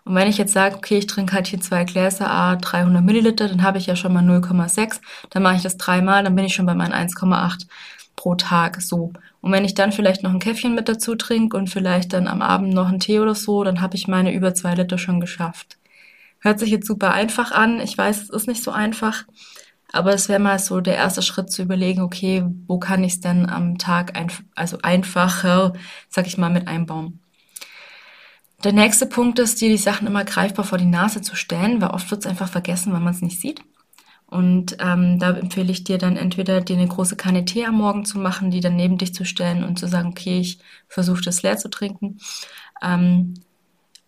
Und 0.07 0.15
wenn 0.15 0.29
ich 0.29 0.37
jetzt 0.37 0.53
sage, 0.53 0.77
okay, 0.77 0.99
ich 0.99 1.07
trinke 1.07 1.33
halt 1.33 1.47
hier 1.47 1.59
zwei 1.59 1.83
Gläser, 1.83 2.31
a 2.31 2.55
300 2.55 3.03
Milliliter, 3.03 3.49
dann 3.49 3.61
habe 3.61 3.77
ich 3.77 3.87
ja 3.87 3.97
schon 3.97 4.13
mal 4.13 4.23
0,6, 4.23 5.01
dann 5.31 5.43
mache 5.43 5.57
ich 5.57 5.63
das 5.63 5.75
dreimal, 5.75 6.23
dann 6.23 6.33
bin 6.33 6.45
ich 6.45 6.55
schon 6.55 6.65
bei 6.65 6.75
meinen 6.75 6.93
1,8 6.93 7.67
pro 8.15 8.35
Tag 8.35 8.81
so. 8.81 9.11
Und 9.41 9.51
wenn 9.51 9.65
ich 9.65 9.73
dann 9.73 9.91
vielleicht 9.91 10.23
noch 10.23 10.31
ein 10.31 10.39
Käffchen 10.39 10.75
mit 10.75 10.87
dazu 10.87 11.15
trinke 11.15 11.57
und 11.57 11.69
vielleicht 11.69 12.13
dann 12.13 12.29
am 12.29 12.41
Abend 12.41 12.73
noch 12.73 12.87
einen 12.87 13.01
Tee 13.01 13.19
oder 13.19 13.35
so, 13.35 13.65
dann 13.65 13.81
habe 13.81 13.97
ich 13.97 14.07
meine 14.07 14.33
über 14.33 14.53
zwei 14.53 14.75
Liter 14.75 14.97
schon 14.97 15.19
geschafft. 15.19 15.77
Hört 16.39 16.59
sich 16.59 16.69
jetzt 16.69 16.87
super 16.87 17.13
einfach 17.13 17.51
an. 17.51 17.81
Ich 17.81 17.97
weiß, 17.97 18.21
es 18.23 18.29
ist 18.29 18.47
nicht 18.47 18.63
so 18.63 18.71
einfach. 18.71 19.25
Aber 19.91 20.13
es 20.13 20.29
wäre 20.29 20.39
mal 20.39 20.59
so 20.59 20.79
der 20.79 20.95
erste 20.95 21.21
Schritt 21.21 21.51
zu 21.51 21.63
überlegen, 21.63 22.01
okay, 22.01 22.45
wo 22.67 22.79
kann 22.79 23.03
ich 23.03 23.13
es 23.13 23.19
denn 23.19 23.49
am 23.49 23.77
Tag 23.77 24.17
ein, 24.17 24.31
also 24.55 24.77
einfacher, 24.83 25.73
sag 26.09 26.27
ich 26.27 26.37
mal, 26.37 26.49
mit 26.49 26.67
einbauen. 26.67 27.19
Der 28.63 28.73
nächste 28.73 29.05
Punkt 29.05 29.37
ist, 29.39 29.61
dir 29.61 29.69
die 29.69 29.77
Sachen 29.77 30.07
immer 30.07 30.25
greifbar 30.25 30.65
vor 30.65 30.77
die 30.77 30.85
Nase 30.85 31.21
zu 31.21 31.35
stellen, 31.35 31.79
weil 31.79 31.91
oft 31.91 32.09
wird 32.09 32.25
es 32.25 32.29
einfach 32.29 32.49
vergessen, 32.49 32.91
wenn 32.93 33.03
man 33.03 33.13
es 33.13 33.21
nicht 33.21 33.39
sieht. 33.39 33.61
Und 34.25 34.77
ähm, 34.79 35.19
da 35.19 35.31
empfehle 35.31 35.71
ich 35.71 35.83
dir 35.85 35.97
dann 35.97 36.17
entweder 36.17 36.59
dir 36.59 36.75
eine 36.75 36.87
große 36.87 37.15
Kanne 37.15 37.45
Tee 37.45 37.65
am 37.65 37.75
Morgen 37.75 38.03
zu 38.03 38.19
machen, 38.19 38.51
die 38.51 38.59
dann 38.59 38.75
neben 38.75 38.97
dich 38.97 39.13
zu 39.13 39.23
stellen 39.25 39.63
und 39.63 39.79
zu 39.79 39.87
sagen, 39.87 40.09
okay, 40.09 40.39
ich 40.39 40.59
versuche 40.89 41.21
das 41.21 41.43
leer 41.43 41.57
zu 41.57 41.69
trinken. 41.69 42.19
Ähm, 42.81 43.35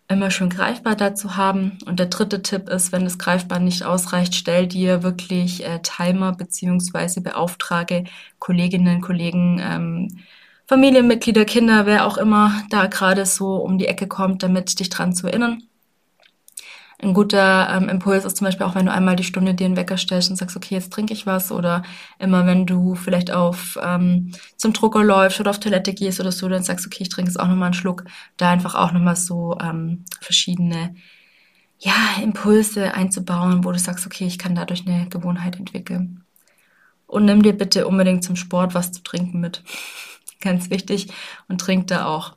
immer 0.09 0.31
schön 0.31 0.49
greifbar 0.49 0.95
dazu 0.95 1.37
haben. 1.37 1.77
Und 1.85 1.99
der 1.99 2.07
dritte 2.07 2.41
Tipp 2.41 2.67
ist, 2.67 2.91
wenn 2.91 3.05
das 3.05 3.19
greifbar 3.19 3.59
nicht 3.59 3.83
ausreicht, 3.83 4.35
stell 4.35 4.67
dir 4.67 5.03
wirklich 5.03 5.63
äh, 5.63 5.79
Timer 5.83 6.33
beziehungsweise 6.33 7.21
beauftrage 7.21 8.05
Kolleginnen, 8.39 9.01
Kollegen, 9.01 9.61
ähm, 9.63 10.19
Familienmitglieder, 10.69 11.45
Kinder, 11.45 11.87
wer 11.87 12.05
auch 12.05 12.19
immer 12.19 12.61
da 12.69 12.85
gerade 12.85 13.25
so 13.25 13.55
um 13.55 13.79
die 13.79 13.87
Ecke 13.87 14.05
kommt, 14.05 14.43
damit 14.43 14.79
dich 14.79 14.89
dran 14.89 15.15
zu 15.15 15.25
erinnern. 15.25 15.63
Ein 17.01 17.15
guter 17.15 17.69
ähm, 17.75 17.89
Impuls 17.89 18.23
ist 18.23 18.37
zum 18.37 18.45
Beispiel 18.45 18.67
auch, 18.67 18.75
wenn 18.75 18.85
du 18.85 18.91
einmal 18.91 19.15
die 19.15 19.23
Stunde 19.23 19.55
dir 19.55 19.65
einen 19.65 19.77
Wecker 19.77 19.97
stellst 19.97 20.29
und 20.29 20.35
sagst, 20.35 20.55
okay, 20.55 20.75
jetzt 20.75 20.93
trinke 20.93 21.11
ich 21.11 21.25
was 21.25 21.51
oder 21.51 21.81
immer 22.19 22.45
wenn 22.45 22.67
du 22.67 22.93
vielleicht 22.93 23.31
auf 23.31 23.79
ähm, 23.81 24.31
zum 24.57 24.71
Drucker 24.71 25.03
läufst 25.03 25.39
oder 25.39 25.49
auf 25.49 25.59
Toilette 25.59 25.91
gehst 25.95 26.19
oder 26.19 26.31
so, 26.31 26.47
dann 26.47 26.61
sagst, 26.61 26.85
okay, 26.85 27.01
ich 27.01 27.09
trinke 27.09 27.31
jetzt 27.31 27.39
auch 27.39 27.47
nochmal 27.47 27.69
einen 27.69 27.73
Schluck, 27.73 28.03
da 28.37 28.51
einfach 28.51 28.75
auch 28.75 28.91
nochmal 28.91 29.15
so 29.15 29.57
ähm, 29.59 30.05
verschiedene 30.21 30.93
ja, 31.79 31.95
Impulse 32.21 32.93
einzubauen, 32.93 33.63
wo 33.63 33.71
du 33.71 33.79
sagst, 33.79 34.05
okay, 34.05 34.27
ich 34.27 34.37
kann 34.37 34.53
dadurch 34.53 34.85
eine 34.85 35.09
Gewohnheit 35.09 35.57
entwickeln. 35.57 36.23
Und 37.07 37.25
nimm 37.25 37.41
dir 37.41 37.53
bitte 37.53 37.87
unbedingt 37.87 38.23
zum 38.23 38.35
Sport 38.35 38.75
was 38.75 38.91
zu 38.91 39.01
trinken 39.01 39.39
mit. 39.39 39.63
Ganz 40.41 40.69
wichtig. 40.69 41.07
Und 41.47 41.61
trink 41.61 41.87
da 41.87 42.05
auch. 42.05 42.35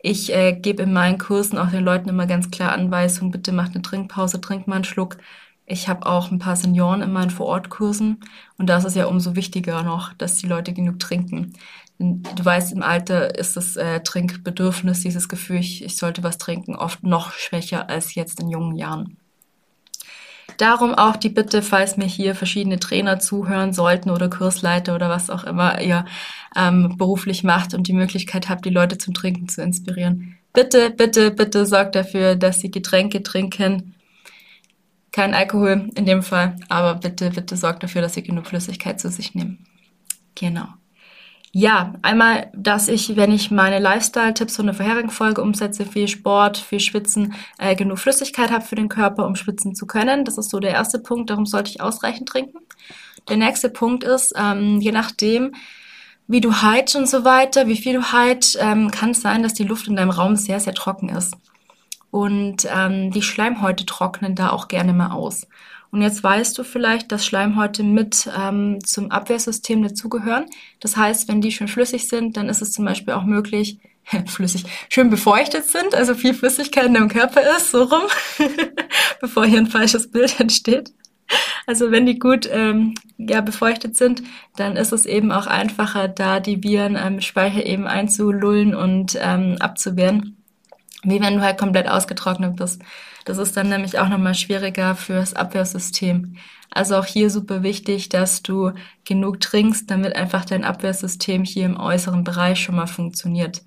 Ich 0.00 0.32
äh, 0.34 0.52
gebe 0.54 0.82
in 0.82 0.92
meinen 0.92 1.18
Kursen 1.18 1.58
auch 1.58 1.70
den 1.70 1.84
Leuten 1.84 2.08
immer 2.08 2.26
ganz 2.26 2.50
klar 2.50 2.72
Anweisungen, 2.72 3.30
bitte 3.30 3.52
macht 3.52 3.72
eine 3.74 3.82
Trinkpause, 3.82 4.40
trink 4.40 4.66
mal 4.66 4.76
einen 4.76 4.84
Schluck. 4.84 5.18
Ich 5.64 5.88
habe 5.88 6.06
auch 6.06 6.30
ein 6.32 6.40
paar 6.40 6.56
Senioren 6.56 7.02
in 7.02 7.12
meinen 7.12 7.30
Vorortkursen 7.30 8.18
und 8.58 8.66
da 8.68 8.78
ist 8.78 8.96
ja 8.96 9.06
umso 9.06 9.36
wichtiger 9.36 9.82
noch, 9.84 10.12
dass 10.14 10.36
die 10.38 10.48
Leute 10.48 10.72
genug 10.72 10.98
trinken. 10.98 11.52
Du 11.98 12.44
weißt, 12.44 12.72
im 12.72 12.82
Alter 12.82 13.38
ist 13.38 13.56
das 13.56 13.76
äh, 13.76 14.00
Trinkbedürfnis, 14.02 15.00
dieses 15.00 15.28
Gefühl, 15.28 15.58
ich, 15.58 15.84
ich 15.84 15.96
sollte 15.96 16.24
was 16.24 16.38
trinken, 16.38 16.74
oft 16.74 17.04
noch 17.04 17.32
schwächer 17.32 17.88
als 17.88 18.14
jetzt 18.16 18.40
in 18.40 18.50
jungen 18.50 18.74
Jahren. 18.76 19.18
Darum 20.58 20.94
auch 20.94 21.16
die 21.16 21.28
Bitte, 21.28 21.62
falls 21.62 21.96
mir 21.96 22.06
hier 22.06 22.34
verschiedene 22.34 22.78
Trainer 22.78 23.18
zuhören 23.18 23.72
sollten 23.72 24.10
oder 24.10 24.28
Kursleiter 24.28 24.94
oder 24.94 25.08
was 25.08 25.30
auch 25.30 25.44
immer 25.44 25.80
ihr 25.80 26.04
ähm, 26.56 26.96
beruflich 26.96 27.44
macht 27.44 27.74
und 27.74 27.88
die 27.88 27.92
Möglichkeit 27.92 28.48
habt, 28.48 28.64
die 28.64 28.70
Leute 28.70 28.98
zum 28.98 29.14
Trinken 29.14 29.48
zu 29.48 29.62
inspirieren. 29.62 30.36
Bitte, 30.52 30.90
bitte, 30.90 31.30
bitte 31.30 31.66
sorgt 31.66 31.94
dafür, 31.94 32.36
dass 32.36 32.60
sie 32.60 32.70
Getränke 32.70 33.22
trinken. 33.22 33.94
Kein 35.10 35.34
Alkohol 35.34 35.90
in 35.94 36.06
dem 36.06 36.22
Fall, 36.22 36.56
aber 36.68 36.94
bitte, 36.94 37.30
bitte 37.30 37.56
sorgt 37.56 37.82
dafür, 37.82 38.02
dass 38.02 38.14
sie 38.14 38.22
genug 38.22 38.46
Flüssigkeit 38.46 39.00
zu 39.00 39.10
sich 39.10 39.34
nehmen. 39.34 39.66
Genau. 40.34 40.68
Ja, 41.54 41.92
einmal, 42.00 42.50
dass 42.54 42.88
ich, 42.88 43.14
wenn 43.16 43.30
ich 43.30 43.50
meine 43.50 43.78
Lifestyle-Tipps 43.78 44.56
von 44.56 44.66
der 44.66 44.74
vorherigen 44.74 45.10
Folge 45.10 45.42
umsetze, 45.42 45.84
viel 45.84 46.08
Sport, 46.08 46.56
viel 46.56 46.80
Schwitzen, 46.80 47.34
äh, 47.58 47.76
genug 47.76 47.98
Flüssigkeit 47.98 48.50
habe 48.50 48.64
für 48.64 48.74
den 48.74 48.88
Körper, 48.88 49.26
um 49.26 49.36
schwitzen 49.36 49.74
zu 49.74 49.86
können. 49.86 50.24
Das 50.24 50.38
ist 50.38 50.48
so 50.48 50.60
der 50.60 50.70
erste 50.70 50.98
Punkt, 50.98 51.28
darum 51.28 51.44
sollte 51.44 51.70
ich 51.70 51.82
ausreichend 51.82 52.26
trinken. 52.26 52.58
Der 53.28 53.36
nächste 53.36 53.68
Punkt 53.68 54.02
ist, 54.02 54.32
ähm, 54.34 54.80
je 54.80 54.92
nachdem, 54.92 55.54
wie 56.26 56.40
du 56.40 56.54
heizt 56.62 56.96
und 56.96 57.06
so 57.06 57.24
weiter, 57.24 57.68
wie 57.68 57.76
viel 57.76 57.94
du 57.94 58.12
heizt, 58.12 58.56
ähm, 58.58 58.90
kann 58.90 59.10
es 59.10 59.20
sein, 59.20 59.42
dass 59.42 59.52
die 59.52 59.64
Luft 59.64 59.88
in 59.88 59.96
deinem 59.96 60.10
Raum 60.10 60.36
sehr, 60.36 60.58
sehr 60.58 60.74
trocken 60.74 61.10
ist. 61.10 61.34
Und 62.10 62.66
ähm, 62.74 63.10
die 63.10 63.22
Schleimhäute 63.22 63.84
trocknen 63.84 64.34
da 64.34 64.50
auch 64.50 64.68
gerne 64.68 64.94
mal 64.94 65.10
aus. 65.10 65.46
Und 65.92 66.00
jetzt 66.00 66.24
weißt 66.24 66.56
du 66.56 66.64
vielleicht, 66.64 67.12
dass 67.12 67.24
Schleimhäute 67.24 67.82
mit 67.82 68.28
ähm, 68.36 68.78
zum 68.82 69.10
Abwehrsystem 69.10 69.82
dazugehören. 69.82 70.46
Das 70.80 70.96
heißt, 70.96 71.28
wenn 71.28 71.42
die 71.42 71.52
schön 71.52 71.68
flüssig 71.68 72.08
sind, 72.08 72.38
dann 72.38 72.48
ist 72.48 72.62
es 72.62 72.72
zum 72.72 72.86
Beispiel 72.86 73.12
auch 73.12 73.24
möglich, 73.24 73.78
flüssig, 74.26 74.64
schön 74.88 75.10
befeuchtet 75.10 75.66
sind, 75.66 75.94
also 75.94 76.14
viel 76.14 76.32
Flüssigkeit 76.32 76.86
in 76.86 76.94
deinem 76.94 77.08
Körper 77.08 77.42
ist, 77.56 77.70
so 77.70 77.82
rum, 77.84 78.02
bevor 79.20 79.44
hier 79.44 79.58
ein 79.58 79.66
falsches 79.66 80.10
Bild 80.10 80.40
entsteht. 80.40 80.94
Also 81.66 81.90
wenn 81.90 82.06
die 82.06 82.18
gut 82.18 82.48
ähm, 82.50 82.94
ja, 83.18 83.42
befeuchtet 83.42 83.94
sind, 83.94 84.22
dann 84.56 84.76
ist 84.76 84.92
es 84.92 85.04
eben 85.04 85.30
auch 85.30 85.46
einfacher, 85.46 86.08
da 86.08 86.40
die 86.40 86.62
Viren 86.64 86.96
ähm, 86.96 87.20
Speicher 87.20 87.64
eben 87.66 87.86
einzulullen 87.86 88.74
und 88.74 89.18
ähm, 89.20 89.56
abzuwehren, 89.60 90.41
wie 91.02 91.20
wenn 91.20 91.36
du 91.36 91.42
halt 91.42 91.58
komplett 91.58 91.88
ausgetrocknet 91.88 92.56
bist. 92.56 92.82
Das 93.24 93.38
ist 93.38 93.56
dann 93.56 93.68
nämlich 93.68 93.98
auch 93.98 94.08
nochmal 94.08 94.34
schwieriger 94.34 94.94
fürs 94.94 95.34
Abwehrsystem. 95.34 96.36
Also 96.70 96.96
auch 96.96 97.04
hier 97.04 97.28
super 97.30 97.62
wichtig, 97.62 98.08
dass 98.08 98.42
du 98.42 98.72
genug 99.04 99.40
trinkst, 99.40 99.90
damit 99.90 100.16
einfach 100.16 100.44
dein 100.44 100.64
Abwehrsystem 100.64 101.44
hier 101.44 101.66
im 101.66 101.78
äußeren 101.78 102.24
Bereich 102.24 102.60
schon 102.60 102.76
mal 102.76 102.86
funktioniert. 102.86 103.62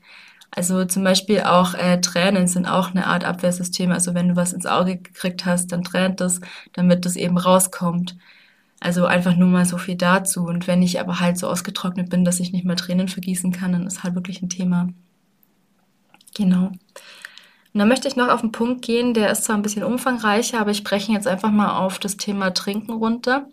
Also 0.52 0.86
zum 0.86 1.04
Beispiel 1.04 1.42
auch 1.42 1.74
äh, 1.76 2.00
Tränen 2.00 2.48
sind 2.48 2.66
auch 2.66 2.92
eine 2.92 3.08
Art 3.08 3.26
Abwehrsystem. 3.26 3.92
Also 3.92 4.14
wenn 4.14 4.30
du 4.30 4.36
was 4.36 4.54
ins 4.54 4.66
Auge 4.66 4.98
gekriegt 4.98 5.46
hast, 5.46 5.72
dann 5.72 5.84
tränt 5.84 6.22
es, 6.22 6.42
damit 6.74 7.06
das 7.06 7.16
eben 7.16 7.38
rauskommt. 7.38 8.16
Also 8.80 9.06
einfach 9.06 9.36
nur 9.36 9.50
mal 9.50 9.66
so 9.66 9.78
viel 9.78 9.96
dazu. 9.96 10.46
Und 10.46 10.68
wenn 10.68 10.82
ich 10.82 11.00
aber 11.00 11.20
halt 11.20 11.38
so 11.38 11.48
ausgetrocknet 11.50 12.10
bin, 12.10 12.26
dass 12.26 12.40
ich 12.40 12.54
nicht 12.54 12.66
mehr 12.66 12.76
Tränen 12.76 13.08
vergießen 13.08 13.52
kann, 13.52 13.74
dann 13.74 13.86
ist 13.86 14.04
halt 14.04 14.16
wirklich 14.16 14.42
ein 14.42 14.50
Thema. 14.50 14.90
Genau. 16.36 16.72
Und 17.76 17.80
dann 17.80 17.90
möchte 17.90 18.08
ich 18.08 18.16
noch 18.16 18.30
auf 18.30 18.42
einen 18.42 18.54
Punkt 18.54 18.84
gehen, 18.84 19.14
der 19.14 19.30
ist 19.30 19.44
zwar 19.44 19.58
ein 19.58 19.62
bisschen 19.62 19.84
umfangreicher, 19.84 20.62
aber 20.62 20.72
ich 20.72 20.86
breche 20.86 21.12
jetzt 21.12 21.28
einfach 21.28 21.52
mal 21.52 21.78
auf 21.78 22.00
das 22.00 22.16
Thema 22.16 22.54
Trinken 22.54 22.94
runter. 22.94 23.50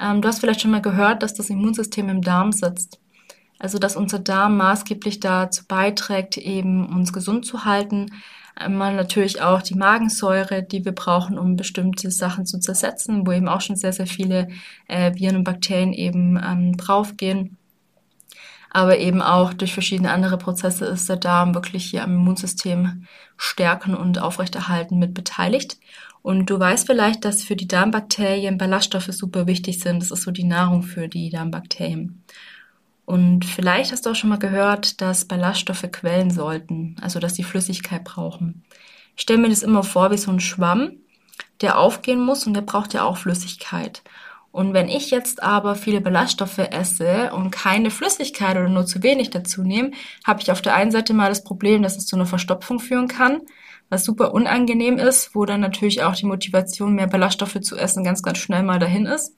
Ähm, 0.00 0.22
du 0.22 0.28
hast 0.28 0.40
vielleicht 0.40 0.62
schon 0.62 0.70
mal 0.70 0.80
gehört, 0.80 1.22
dass 1.22 1.34
das 1.34 1.50
Immunsystem 1.50 2.08
im 2.08 2.22
Darm 2.22 2.52
sitzt. 2.52 2.98
Also 3.58 3.78
dass 3.78 3.96
unser 3.96 4.18
Darm 4.18 4.56
maßgeblich 4.56 5.20
dazu 5.20 5.64
beiträgt, 5.68 6.38
eben 6.38 6.86
uns 6.88 7.12
gesund 7.12 7.44
zu 7.44 7.66
halten. 7.66 8.06
Einmal 8.56 8.96
natürlich 8.96 9.42
auch 9.42 9.60
die 9.60 9.74
Magensäure, 9.74 10.62
die 10.62 10.86
wir 10.86 10.92
brauchen, 10.92 11.38
um 11.38 11.56
bestimmte 11.56 12.10
Sachen 12.10 12.46
zu 12.46 12.60
zersetzen, 12.60 13.26
wo 13.26 13.32
eben 13.32 13.48
auch 13.48 13.60
schon 13.60 13.76
sehr, 13.76 13.92
sehr 13.92 14.06
viele 14.06 14.48
äh, 14.88 15.14
Viren 15.14 15.36
und 15.36 15.44
Bakterien 15.44 15.92
eben 15.92 16.40
ähm, 16.42 16.78
draufgehen 16.78 17.58
aber 18.70 18.98
eben 18.98 19.20
auch 19.20 19.52
durch 19.52 19.74
verschiedene 19.74 20.12
andere 20.12 20.38
Prozesse 20.38 20.86
ist 20.86 21.08
der 21.08 21.16
Darm 21.16 21.54
wirklich 21.54 21.86
hier 21.86 22.04
am 22.04 22.14
Immunsystem 22.14 23.06
stärken 23.36 23.94
und 23.94 24.20
aufrechterhalten 24.20 24.98
mit 24.98 25.12
beteiligt. 25.12 25.78
Und 26.22 26.50
du 26.50 26.58
weißt 26.58 26.86
vielleicht, 26.86 27.24
dass 27.24 27.42
für 27.42 27.56
die 27.56 27.68
Darmbakterien 27.68 28.58
Ballaststoffe 28.58 29.10
super 29.10 29.46
wichtig 29.46 29.80
sind. 29.80 30.02
Das 30.02 30.10
ist 30.10 30.22
so 30.22 30.30
die 30.30 30.44
Nahrung 30.44 30.82
für 30.82 31.08
die 31.08 31.30
Darmbakterien. 31.30 32.22
Und 33.06 33.44
vielleicht 33.44 33.90
hast 33.90 34.06
du 34.06 34.10
auch 34.10 34.14
schon 34.14 34.30
mal 34.30 34.38
gehört, 34.38 35.00
dass 35.00 35.24
Ballaststoffe 35.24 35.90
quellen 35.90 36.30
sollten, 36.30 36.94
also 37.00 37.18
dass 37.18 37.34
sie 37.34 37.42
Flüssigkeit 37.42 38.04
brauchen. 38.04 38.62
Ich 39.16 39.22
stelle 39.22 39.40
mir 39.40 39.48
das 39.48 39.64
immer 39.64 39.82
vor 39.82 40.12
wie 40.12 40.16
so 40.16 40.30
ein 40.30 40.38
Schwamm, 40.38 40.92
der 41.60 41.78
aufgehen 41.78 42.20
muss 42.20 42.46
und 42.46 42.54
der 42.54 42.60
braucht 42.60 42.94
ja 42.94 43.02
auch 43.02 43.16
Flüssigkeit. 43.16 44.02
Und 44.52 44.74
wenn 44.74 44.88
ich 44.88 45.10
jetzt 45.10 45.42
aber 45.42 45.76
viele 45.76 46.00
Ballaststoffe 46.00 46.58
esse 46.58 47.32
und 47.32 47.50
keine 47.50 47.90
Flüssigkeit 47.90 48.56
oder 48.56 48.68
nur 48.68 48.84
zu 48.84 49.02
wenig 49.02 49.30
dazu 49.30 49.62
nehme, 49.62 49.92
habe 50.26 50.40
ich 50.42 50.50
auf 50.50 50.60
der 50.60 50.74
einen 50.74 50.90
Seite 50.90 51.14
mal 51.14 51.28
das 51.28 51.44
Problem, 51.44 51.82
dass 51.82 51.96
es 51.96 52.06
zu 52.06 52.16
einer 52.16 52.26
Verstopfung 52.26 52.80
führen 52.80 53.06
kann, 53.06 53.42
was 53.90 54.04
super 54.04 54.34
unangenehm 54.34 54.98
ist, 54.98 55.34
wo 55.34 55.44
dann 55.44 55.60
natürlich 55.60 56.02
auch 56.02 56.16
die 56.16 56.26
Motivation, 56.26 56.94
mehr 56.94 57.06
Ballaststoffe 57.06 57.60
zu 57.60 57.76
essen, 57.76 58.02
ganz, 58.02 58.22
ganz 58.22 58.38
schnell 58.38 58.62
mal 58.62 58.78
dahin 58.78 59.06
ist 59.06 59.34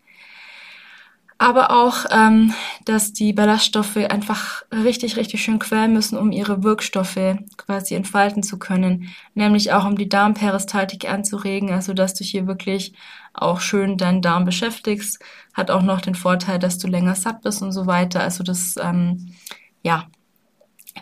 aber 1.42 1.72
auch, 1.72 2.04
ähm, 2.12 2.54
dass 2.84 3.12
die 3.12 3.32
Ballaststoffe 3.32 3.96
einfach 3.96 4.62
richtig, 4.70 5.16
richtig 5.16 5.42
schön 5.42 5.58
quellen 5.58 5.92
müssen, 5.92 6.16
um 6.16 6.30
ihre 6.30 6.62
Wirkstoffe 6.62 7.36
quasi 7.56 7.96
entfalten 7.96 8.44
zu 8.44 8.60
können, 8.60 9.08
nämlich 9.34 9.72
auch 9.72 9.84
um 9.84 9.96
die 9.96 10.08
Darmperistaltik 10.08 11.10
anzuregen, 11.10 11.72
also 11.72 11.94
dass 11.94 12.14
du 12.14 12.22
hier 12.22 12.46
wirklich 12.46 12.92
auch 13.34 13.60
schön 13.60 13.98
deinen 13.98 14.22
Darm 14.22 14.44
beschäftigst, 14.44 15.18
hat 15.52 15.72
auch 15.72 15.82
noch 15.82 16.00
den 16.00 16.14
Vorteil, 16.14 16.60
dass 16.60 16.78
du 16.78 16.86
länger 16.86 17.16
satt 17.16 17.42
bist 17.42 17.60
und 17.60 17.72
so 17.72 17.86
weiter. 17.86 18.20
Also 18.20 18.44
das, 18.44 18.76
ähm, 18.80 19.34
ja, 19.82 20.06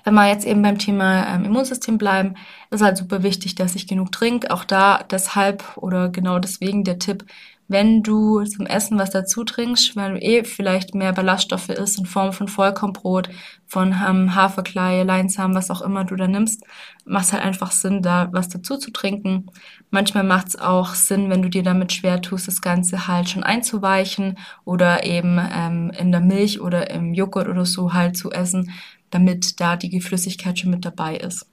wenn 0.04 0.14
wir 0.14 0.26
jetzt 0.26 0.46
eben 0.46 0.62
beim 0.62 0.78
Thema 0.78 1.34
ähm, 1.34 1.44
Immunsystem 1.44 1.98
bleiben, 1.98 2.36
ist 2.70 2.82
halt 2.82 2.96
super 2.96 3.22
wichtig, 3.22 3.56
dass 3.56 3.74
ich 3.74 3.86
genug 3.86 4.10
trinke. 4.10 4.50
Auch 4.50 4.64
da 4.64 5.02
deshalb 5.10 5.76
oder 5.76 6.08
genau 6.08 6.38
deswegen 6.38 6.84
der 6.84 6.98
Tipp, 6.98 7.26
wenn 7.70 8.02
du 8.02 8.42
zum 8.42 8.66
Essen 8.66 8.98
was 8.98 9.10
dazu 9.10 9.44
trinkst, 9.44 9.94
weil 9.94 10.14
du 10.14 10.20
eh 10.20 10.42
vielleicht 10.42 10.96
mehr 10.96 11.12
Ballaststoffe 11.12 11.68
isst 11.68 12.00
in 12.00 12.04
Form 12.04 12.32
von 12.32 12.48
Vollkornbrot, 12.48 13.30
von 13.64 14.00
Haferkleie, 14.34 15.04
Leinsamen, 15.04 15.54
was 15.56 15.70
auch 15.70 15.80
immer 15.80 16.04
du 16.04 16.16
da 16.16 16.26
nimmst, 16.26 16.64
macht 17.04 17.32
halt 17.32 17.44
einfach 17.44 17.70
Sinn, 17.70 18.02
da 18.02 18.28
was 18.32 18.48
dazu 18.48 18.76
zu 18.76 18.90
trinken. 18.90 19.46
Manchmal 19.90 20.24
macht 20.24 20.48
es 20.48 20.58
auch 20.58 20.94
Sinn, 20.94 21.30
wenn 21.30 21.42
du 21.42 21.48
dir 21.48 21.62
damit 21.62 21.92
schwer 21.92 22.20
tust, 22.20 22.48
das 22.48 22.60
Ganze 22.60 23.06
halt 23.06 23.28
schon 23.30 23.44
einzuweichen 23.44 24.36
oder 24.64 25.04
eben 25.04 25.38
ähm, 25.38 25.92
in 25.96 26.10
der 26.10 26.20
Milch 26.20 26.60
oder 26.60 26.90
im 26.90 27.14
Joghurt 27.14 27.48
oder 27.48 27.66
so 27.66 27.92
halt 27.92 28.16
zu 28.16 28.32
essen, 28.32 28.72
damit 29.10 29.60
da 29.60 29.76
die 29.76 30.00
Flüssigkeit 30.00 30.58
schon 30.58 30.70
mit 30.70 30.84
dabei 30.84 31.16
ist. 31.16 31.49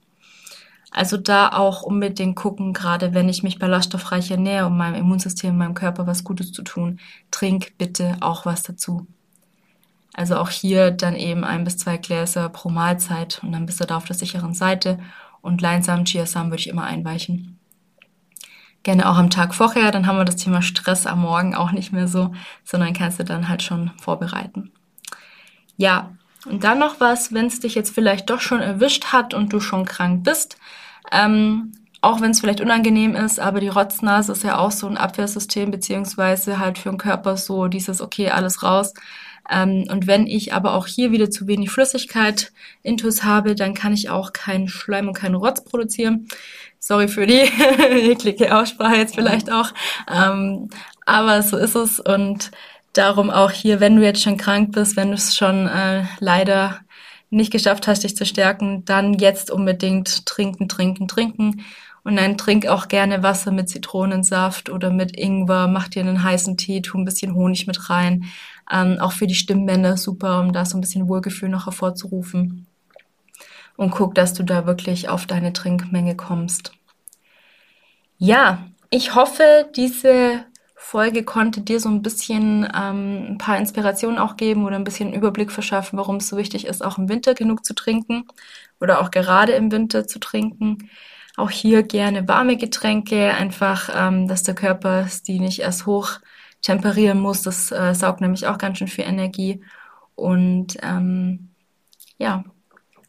Also 0.90 1.16
da 1.18 1.50
auch 1.50 1.82
unbedingt 1.82 2.36
gucken, 2.36 2.72
gerade 2.72 3.12
wenn 3.12 3.28
ich 3.28 3.42
mich 3.42 3.58
ballaststoffreich 3.58 4.30
ernähre, 4.30 4.66
um 4.66 4.76
meinem 4.76 4.94
Immunsystem, 4.94 5.56
meinem 5.56 5.74
Körper 5.74 6.06
was 6.06 6.24
Gutes 6.24 6.52
zu 6.52 6.62
tun, 6.62 6.98
trink 7.30 7.76
bitte 7.76 8.16
auch 8.20 8.46
was 8.46 8.62
dazu. 8.62 9.06
Also 10.14 10.36
auch 10.36 10.50
hier 10.50 10.90
dann 10.90 11.14
eben 11.14 11.44
ein 11.44 11.64
bis 11.64 11.76
zwei 11.76 11.96
Gläser 11.98 12.48
pro 12.48 12.70
Mahlzeit 12.70 13.40
und 13.42 13.52
dann 13.52 13.66
bist 13.66 13.80
du 13.80 13.84
da 13.84 13.96
auf 13.96 14.06
der 14.06 14.16
sicheren 14.16 14.54
Seite. 14.54 14.98
Und 15.42 15.60
Leinsamen, 15.60 16.06
Chiasamen 16.06 16.50
würde 16.50 16.60
ich 16.60 16.68
immer 16.68 16.84
einweichen. 16.84 17.58
Gerne 18.82 19.08
auch 19.08 19.16
am 19.16 19.30
Tag 19.30 19.54
vorher, 19.54 19.92
dann 19.92 20.06
haben 20.06 20.16
wir 20.16 20.24
das 20.24 20.36
Thema 20.36 20.62
Stress 20.62 21.06
am 21.06 21.20
Morgen 21.20 21.54
auch 21.54 21.72
nicht 21.72 21.92
mehr 21.92 22.08
so, 22.08 22.32
sondern 22.64 22.94
kannst 22.94 23.20
du 23.20 23.24
dann 23.24 23.48
halt 23.48 23.62
schon 23.62 23.92
vorbereiten. 24.00 24.72
Ja, 25.76 26.16
und 26.46 26.64
dann 26.64 26.78
noch 26.78 27.00
was, 27.00 27.32
wenn 27.32 27.46
es 27.46 27.60
dich 27.60 27.74
jetzt 27.74 27.94
vielleicht 27.94 28.30
doch 28.30 28.40
schon 28.40 28.60
erwischt 28.60 29.06
hat 29.06 29.34
und 29.34 29.52
du 29.52 29.60
schon 29.60 29.84
krank 29.84 30.24
bist. 30.24 30.56
Ähm, 31.12 31.72
auch 32.00 32.20
wenn 32.20 32.30
es 32.30 32.40
vielleicht 32.40 32.60
unangenehm 32.60 33.16
ist, 33.16 33.40
aber 33.40 33.60
die 33.60 33.68
Rotznase 33.68 34.32
ist 34.32 34.44
ja 34.44 34.58
auch 34.58 34.70
so 34.70 34.86
ein 34.86 34.96
Abwehrsystem, 34.96 35.70
beziehungsweise 35.70 36.58
halt 36.58 36.78
für 36.78 36.90
den 36.90 36.98
Körper 36.98 37.36
so 37.36 37.66
dieses, 37.66 38.00
okay, 38.00 38.30
alles 38.30 38.62
raus. 38.62 38.94
Ähm, 39.50 39.84
und 39.90 40.06
wenn 40.06 40.26
ich 40.26 40.52
aber 40.52 40.74
auch 40.74 40.86
hier 40.86 41.10
wieder 41.10 41.30
zu 41.30 41.46
wenig 41.48 41.70
Flüssigkeit 41.70 42.52
intus 42.82 43.24
habe, 43.24 43.54
dann 43.54 43.74
kann 43.74 43.92
ich 43.92 44.10
auch 44.10 44.32
keinen 44.32 44.68
Schleim 44.68 45.08
und 45.08 45.14
keinen 45.14 45.34
Rotz 45.34 45.64
produzieren. 45.64 46.28
Sorry 46.78 47.08
für 47.08 47.26
die 47.26 47.40
eklige 47.90 48.56
Aussprache 48.56 48.96
jetzt 48.96 49.14
vielleicht 49.14 49.50
auch. 49.50 49.72
Ähm, 50.08 50.68
aber 51.06 51.42
so 51.42 51.56
ist 51.56 51.74
es 51.74 51.98
und 51.98 52.50
darum 52.92 53.30
auch 53.30 53.50
hier, 53.50 53.80
wenn 53.80 53.96
du 53.96 54.04
jetzt 54.04 54.22
schon 54.22 54.36
krank 54.36 54.72
bist, 54.72 54.96
wenn 54.96 55.08
du 55.08 55.14
es 55.14 55.36
schon 55.36 55.66
äh, 55.66 56.04
leider 56.20 56.80
nicht 57.30 57.52
geschafft 57.52 57.86
hast, 57.86 58.04
dich 58.04 58.16
zu 58.16 58.24
stärken, 58.24 58.84
dann 58.84 59.14
jetzt 59.14 59.50
unbedingt 59.50 60.26
trinken, 60.26 60.68
trinken, 60.68 61.08
trinken. 61.08 61.64
Und 62.04 62.16
dann 62.16 62.38
trink 62.38 62.66
auch 62.66 62.88
gerne 62.88 63.22
Wasser 63.22 63.50
mit 63.50 63.68
Zitronensaft 63.68 64.70
oder 64.70 64.90
mit 64.90 65.18
Ingwer, 65.18 65.68
mach 65.68 65.88
dir 65.88 66.00
einen 66.00 66.22
heißen 66.22 66.56
Tee, 66.56 66.80
tu 66.80 66.96
ein 66.96 67.04
bisschen 67.04 67.34
Honig 67.34 67.66
mit 67.66 67.90
rein. 67.90 68.24
Ähm, 68.72 68.98
auch 68.98 69.12
für 69.12 69.26
die 69.26 69.34
Stimmbänder 69.34 69.96
super, 69.96 70.40
um 70.40 70.52
da 70.52 70.64
so 70.64 70.78
ein 70.78 70.80
bisschen 70.80 71.08
Wohlgefühl 71.08 71.48
noch 71.50 71.66
hervorzurufen. 71.66 72.66
Und 73.76 73.90
guck, 73.90 74.14
dass 74.14 74.32
du 74.32 74.42
da 74.42 74.66
wirklich 74.66 75.08
auf 75.08 75.26
deine 75.26 75.52
Trinkmenge 75.52 76.16
kommst. 76.16 76.72
Ja, 78.16 78.66
ich 78.90 79.14
hoffe, 79.14 79.68
diese 79.76 80.44
Folge 80.80 81.24
konnte 81.24 81.60
dir 81.60 81.80
so 81.80 81.88
ein 81.88 82.02
bisschen 82.02 82.62
ähm, 82.74 83.32
ein 83.32 83.38
paar 83.38 83.58
Inspirationen 83.58 84.18
auch 84.18 84.36
geben 84.36 84.64
oder 84.64 84.76
ein 84.76 84.84
bisschen 84.84 85.12
Überblick 85.12 85.50
verschaffen, 85.52 85.98
warum 85.98 86.16
es 86.16 86.28
so 86.28 86.36
wichtig 86.36 86.66
ist, 86.66 86.84
auch 86.84 86.98
im 86.98 87.08
Winter 87.08 87.34
genug 87.34 87.64
zu 87.64 87.74
trinken 87.74 88.24
oder 88.80 89.00
auch 89.00 89.10
gerade 89.10 89.52
im 89.52 89.72
Winter 89.72 90.06
zu 90.06 90.20
trinken. 90.20 90.88
Auch 91.36 91.50
hier 91.50 91.82
gerne 91.82 92.26
warme 92.28 92.56
Getränke, 92.56 93.34
einfach, 93.34 93.90
ähm, 93.94 94.28
dass 94.28 94.44
der 94.44 94.54
Körper 94.54 95.08
die 95.26 95.40
nicht 95.40 95.60
erst 95.60 95.86
hoch 95.86 96.20
temperieren 96.62 97.20
muss. 97.20 97.42
Das 97.42 97.72
äh, 97.72 97.94
saugt 97.94 98.20
nämlich 98.20 98.46
auch 98.46 98.58
ganz 98.58 98.78
schön 98.78 98.88
viel 98.88 99.04
Energie. 99.04 99.62
Und 100.14 100.78
ähm, 100.82 101.50
ja, 102.18 102.44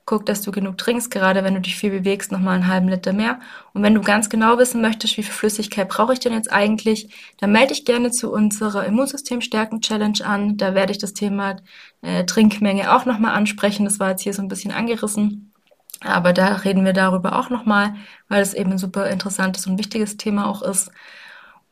guck, 0.10 0.26
dass 0.26 0.42
du 0.42 0.52
genug 0.52 0.80
trinkst, 0.80 1.12
gerade 1.12 1.44
wenn 1.44 1.54
du 1.54 1.62
dich 1.62 1.76
viel 1.76 1.92
bewegst, 1.92 2.32
nochmal 2.32 2.56
einen 2.56 2.68
halben 2.68 2.90
Liter 2.90 3.14
mehr. 3.14 3.40
Und 3.74 3.84
wenn 3.84 3.94
du 3.94 4.02
ganz 4.02 4.28
genau 4.28 4.58
wissen 4.58 4.82
möchtest, 4.82 5.18
wie 5.18 5.24
viel 5.24 5.34
Flüssigkeit 5.34 5.88
brauche 5.88 6.14
ich 6.14 6.20
denn 6.20 6.34
jetzt 6.34 6.52
eigentlich, 6.52 7.14
dann 7.38 7.52
melde 7.52 7.76
dich 7.76 7.86
gerne 7.86 8.10
zu 8.10 8.32
unserer 8.32 8.86
Immunsystem 8.86 9.40
Stärken 9.42 9.82
Challenge 9.82 10.26
an. 10.26 10.58
Da 10.58 10.74
werde 10.74 10.92
ich 10.94 10.98
das 10.98 11.14
Thema 11.14 11.58
äh, 12.02 12.26
Trinkmenge 12.26 12.92
auch 12.92 13.06
nochmal 13.06 13.36
ansprechen. 13.36 13.86
Das 13.86 14.00
war 14.00 14.10
jetzt 14.10 14.24
hier 14.24 14.34
so 14.34 14.42
ein 14.42 14.48
bisschen 14.48 14.72
angerissen. 14.72 15.54
Aber 16.02 16.34
da 16.34 16.56
reden 16.56 16.86
wir 16.86 16.94
darüber 16.94 17.38
auch 17.38 17.52
nochmal, 17.52 17.94
weil 18.30 18.42
es 18.42 18.56
eben 18.56 18.72
ein 18.72 18.78
super 18.80 19.08
interessantes 19.12 19.68
und 19.68 19.78
wichtiges 19.78 20.18
Thema 20.18 20.48
auch 20.48 20.64
ist. 20.64 20.92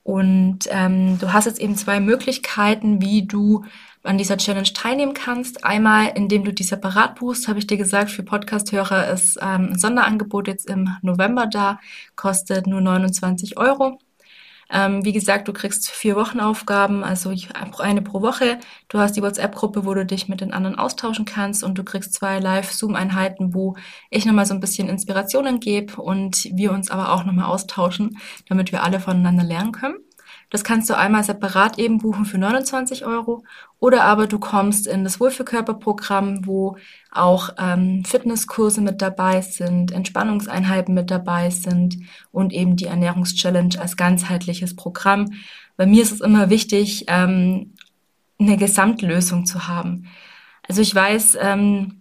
Und 0.07 0.59
ähm, 0.69 1.19
du 1.19 1.33
hast 1.33 1.47
jetzt 1.47 1.59
eben 1.59 1.75
zwei 1.75 1.99
Möglichkeiten, 1.99 3.01
wie 3.01 3.27
du 3.27 3.65
an 4.03 4.17
dieser 4.17 4.37
Challenge 4.37 4.71
teilnehmen 4.73 5.13
kannst. 5.13 5.65
Einmal, 5.65 6.13
indem 6.15 6.45
du 6.45 6.53
die 6.53 6.63
separat 6.63 7.15
buchst, 7.15 7.49
habe 7.49 7.59
ich 7.59 7.67
dir 7.67 7.75
gesagt, 7.75 8.11
für 8.11 8.23
Podcast-Hörer 8.23 9.09
ist 9.09 9.37
ähm, 9.41 9.71
ein 9.71 9.77
Sonderangebot 9.77 10.47
jetzt 10.47 10.69
im 10.69 10.95
November 11.01 11.45
da, 11.45 11.81
kostet 12.15 12.67
nur 12.67 12.79
29 12.79 13.57
Euro. 13.57 13.99
Ähm, 14.71 15.05
wie 15.05 15.13
gesagt, 15.13 15.47
du 15.47 15.53
kriegst 15.53 15.89
vier 15.89 16.15
Wochenaufgaben, 16.15 17.03
also 17.03 17.33
eine 17.79 18.01
pro 18.01 18.21
Woche. 18.21 18.59
Du 18.89 18.99
hast 18.99 19.15
die 19.15 19.21
WhatsApp-Gruppe, 19.21 19.85
wo 19.85 19.93
du 19.93 20.05
dich 20.05 20.27
mit 20.27 20.41
den 20.41 20.53
anderen 20.53 20.77
austauschen 20.77 21.25
kannst 21.25 21.63
und 21.63 21.77
du 21.77 21.83
kriegst 21.83 22.13
zwei 22.13 22.39
Live-Zoom-Einheiten, 22.39 23.53
wo 23.53 23.75
ich 24.09 24.25
nochmal 24.25 24.45
so 24.45 24.53
ein 24.53 24.59
bisschen 24.59 24.89
Inspirationen 24.89 25.59
gebe 25.59 26.01
und 26.01 26.45
wir 26.53 26.71
uns 26.71 26.91
aber 26.91 27.13
auch 27.13 27.23
nochmal 27.23 27.45
austauschen, 27.45 28.17
damit 28.47 28.71
wir 28.71 28.83
alle 28.83 28.99
voneinander 28.99 29.43
lernen 29.43 29.71
können. 29.71 30.06
Das 30.49 30.63
kannst 30.63 30.89
du 30.89 30.97
einmal 30.97 31.23
separat 31.23 31.77
eben 31.77 31.97
buchen 31.97 32.25
für 32.25 32.37
29 32.37 33.05
Euro 33.05 33.43
oder 33.79 34.05
aber 34.05 34.27
du 34.27 34.39
kommst 34.39 34.87
in 34.87 35.03
das 35.03 35.19
Wohlfühlkörperprogramm, 35.19 36.47
wo 36.47 36.77
auch 37.11 37.49
ähm, 37.57 38.05
Fitnesskurse 38.05 38.79
mit 38.79 39.01
dabei 39.01 39.41
sind, 39.41 39.91
Entspannungseinheiten 39.91 40.93
mit 40.93 41.11
dabei 41.11 41.49
sind 41.49 41.97
und 42.31 42.53
eben 42.53 42.77
die 42.77 42.85
Ernährungschallenge 42.85 43.79
als 43.79 43.97
ganzheitliches 43.97 44.75
Programm. 44.75 45.33
Bei 45.75 45.85
mir 45.85 46.01
ist 46.01 46.13
es 46.13 46.21
immer 46.21 46.49
wichtig, 46.49 47.05
ähm, 47.07 47.73
eine 48.39 48.57
Gesamtlösung 48.57 49.45
zu 49.45 49.67
haben. 49.67 50.07
Also 50.67 50.81
ich 50.81 50.93
weiß, 50.93 51.37
ähm, 51.41 51.96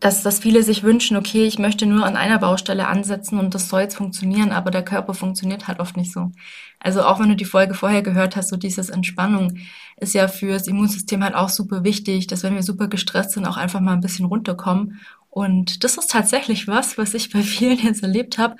dass, 0.00 0.22
dass 0.22 0.40
viele 0.40 0.62
sich 0.62 0.82
wünschen, 0.82 1.16
okay, 1.16 1.46
ich 1.46 1.58
möchte 1.58 1.86
nur 1.86 2.04
an 2.04 2.16
einer 2.16 2.38
Baustelle 2.38 2.86
ansetzen 2.86 3.38
und 3.38 3.54
das 3.54 3.68
soll 3.68 3.82
jetzt 3.82 3.96
funktionieren, 3.96 4.52
aber 4.52 4.70
der 4.70 4.84
Körper 4.84 5.14
funktioniert 5.14 5.68
halt 5.68 5.80
oft 5.80 5.96
nicht 5.96 6.12
so. 6.12 6.32
Also 6.80 7.02
auch 7.02 7.18
wenn 7.18 7.30
du 7.30 7.36
die 7.36 7.44
Folge 7.44 7.74
vorher 7.74 8.02
gehört 8.02 8.36
hast, 8.36 8.48
so 8.50 8.56
dieses 8.56 8.90
Entspannung 8.90 9.58
ist 9.96 10.14
ja 10.14 10.28
fürs 10.28 10.66
Immunsystem 10.66 11.24
halt 11.24 11.34
auch 11.34 11.48
super 11.48 11.84
wichtig, 11.84 12.26
dass 12.26 12.42
wenn 12.42 12.54
wir 12.54 12.62
super 12.62 12.88
gestresst 12.88 13.32
sind, 13.32 13.46
auch 13.46 13.56
einfach 13.56 13.80
mal 13.80 13.94
ein 13.94 14.00
bisschen 14.00 14.26
runterkommen. 14.26 15.00
Und 15.30 15.84
das 15.84 15.96
ist 15.96 16.10
tatsächlich 16.10 16.68
was, 16.68 16.98
was 16.98 17.14
ich 17.14 17.30
bei 17.32 17.42
vielen 17.42 17.78
jetzt 17.78 18.02
erlebt 18.02 18.38
habe. 18.38 18.56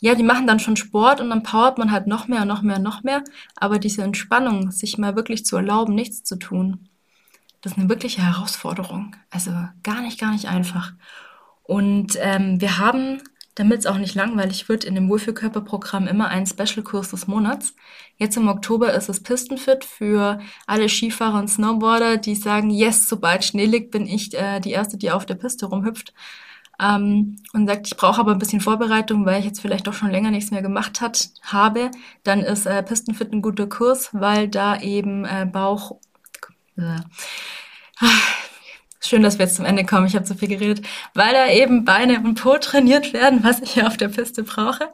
Ja, 0.00 0.14
die 0.14 0.22
machen 0.22 0.46
dann 0.46 0.60
schon 0.60 0.76
Sport 0.76 1.20
und 1.20 1.30
dann 1.30 1.42
powert 1.42 1.78
man 1.78 1.90
halt 1.90 2.06
noch 2.06 2.28
mehr, 2.28 2.44
noch 2.44 2.62
mehr, 2.62 2.78
noch 2.78 3.02
mehr. 3.02 3.24
Aber 3.56 3.78
diese 3.78 4.02
Entspannung, 4.02 4.70
sich 4.70 4.98
mal 4.98 5.16
wirklich 5.16 5.44
zu 5.46 5.56
erlauben, 5.56 5.94
nichts 5.94 6.22
zu 6.22 6.36
tun, 6.36 6.88
das 7.66 7.72
ist 7.72 7.78
eine 7.80 7.88
wirkliche 7.88 8.22
Herausforderung. 8.22 9.16
Also 9.28 9.50
gar 9.82 10.00
nicht, 10.00 10.20
gar 10.20 10.30
nicht 10.30 10.46
einfach. 10.46 10.92
Und 11.64 12.16
ähm, 12.20 12.60
wir 12.60 12.78
haben, 12.78 13.20
damit 13.56 13.80
es 13.80 13.86
auch 13.86 13.98
nicht 13.98 14.14
langweilig 14.14 14.68
wird, 14.68 14.84
in 14.84 14.94
dem 14.94 15.08
Wohlfühlkörperprogramm 15.08 16.06
immer 16.06 16.28
einen 16.28 16.46
Special-Kurs 16.46 17.10
des 17.10 17.26
Monats. 17.26 17.74
Jetzt 18.18 18.36
im 18.36 18.46
Oktober 18.46 18.94
ist 18.94 19.08
es 19.08 19.20
Pistenfit 19.20 19.84
für 19.84 20.38
alle 20.68 20.88
Skifahrer 20.88 21.40
und 21.40 21.48
Snowboarder, 21.48 22.18
die 22.18 22.36
sagen, 22.36 22.70
yes, 22.70 23.08
sobald 23.08 23.42
Schnee 23.42 23.66
liegt, 23.66 23.90
bin 23.90 24.06
ich 24.06 24.32
äh, 24.38 24.60
die 24.60 24.70
Erste, 24.70 24.96
die 24.96 25.10
auf 25.10 25.26
der 25.26 25.34
Piste 25.34 25.66
rumhüpft. 25.66 26.14
Ähm, 26.78 27.38
und 27.52 27.66
sagt, 27.66 27.88
ich 27.88 27.96
brauche 27.96 28.20
aber 28.20 28.30
ein 28.30 28.38
bisschen 28.38 28.60
Vorbereitung, 28.60 29.26
weil 29.26 29.40
ich 29.40 29.46
jetzt 29.46 29.60
vielleicht 29.60 29.88
doch 29.88 29.94
schon 29.94 30.12
länger 30.12 30.30
nichts 30.30 30.52
mehr 30.52 30.62
gemacht 30.62 31.00
hat, 31.00 31.30
habe, 31.42 31.90
dann 32.22 32.40
ist 32.40 32.66
äh, 32.66 32.80
Pistenfit 32.84 33.32
ein 33.32 33.42
guter 33.42 33.66
Kurs, 33.66 34.10
weil 34.12 34.46
da 34.46 34.78
eben 34.78 35.24
äh, 35.24 35.48
Bauch, 35.50 35.96
äh, 36.76 37.00
Schön, 39.06 39.22
dass 39.22 39.38
wir 39.38 39.46
jetzt 39.46 39.54
zum 39.54 39.64
Ende 39.64 39.84
kommen. 39.84 40.06
Ich 40.06 40.16
habe 40.16 40.24
zu 40.24 40.34
viel 40.34 40.48
geredet, 40.48 40.84
weil 41.14 41.32
da 41.32 41.48
eben 41.48 41.84
Beine 41.84 42.20
und 42.20 42.42
Po 42.42 42.58
trainiert 42.58 43.12
werden, 43.12 43.44
was 43.44 43.60
ich 43.60 43.72
hier 43.72 43.86
auf 43.86 43.96
der 43.96 44.08
Piste 44.08 44.42
brauche. 44.42 44.88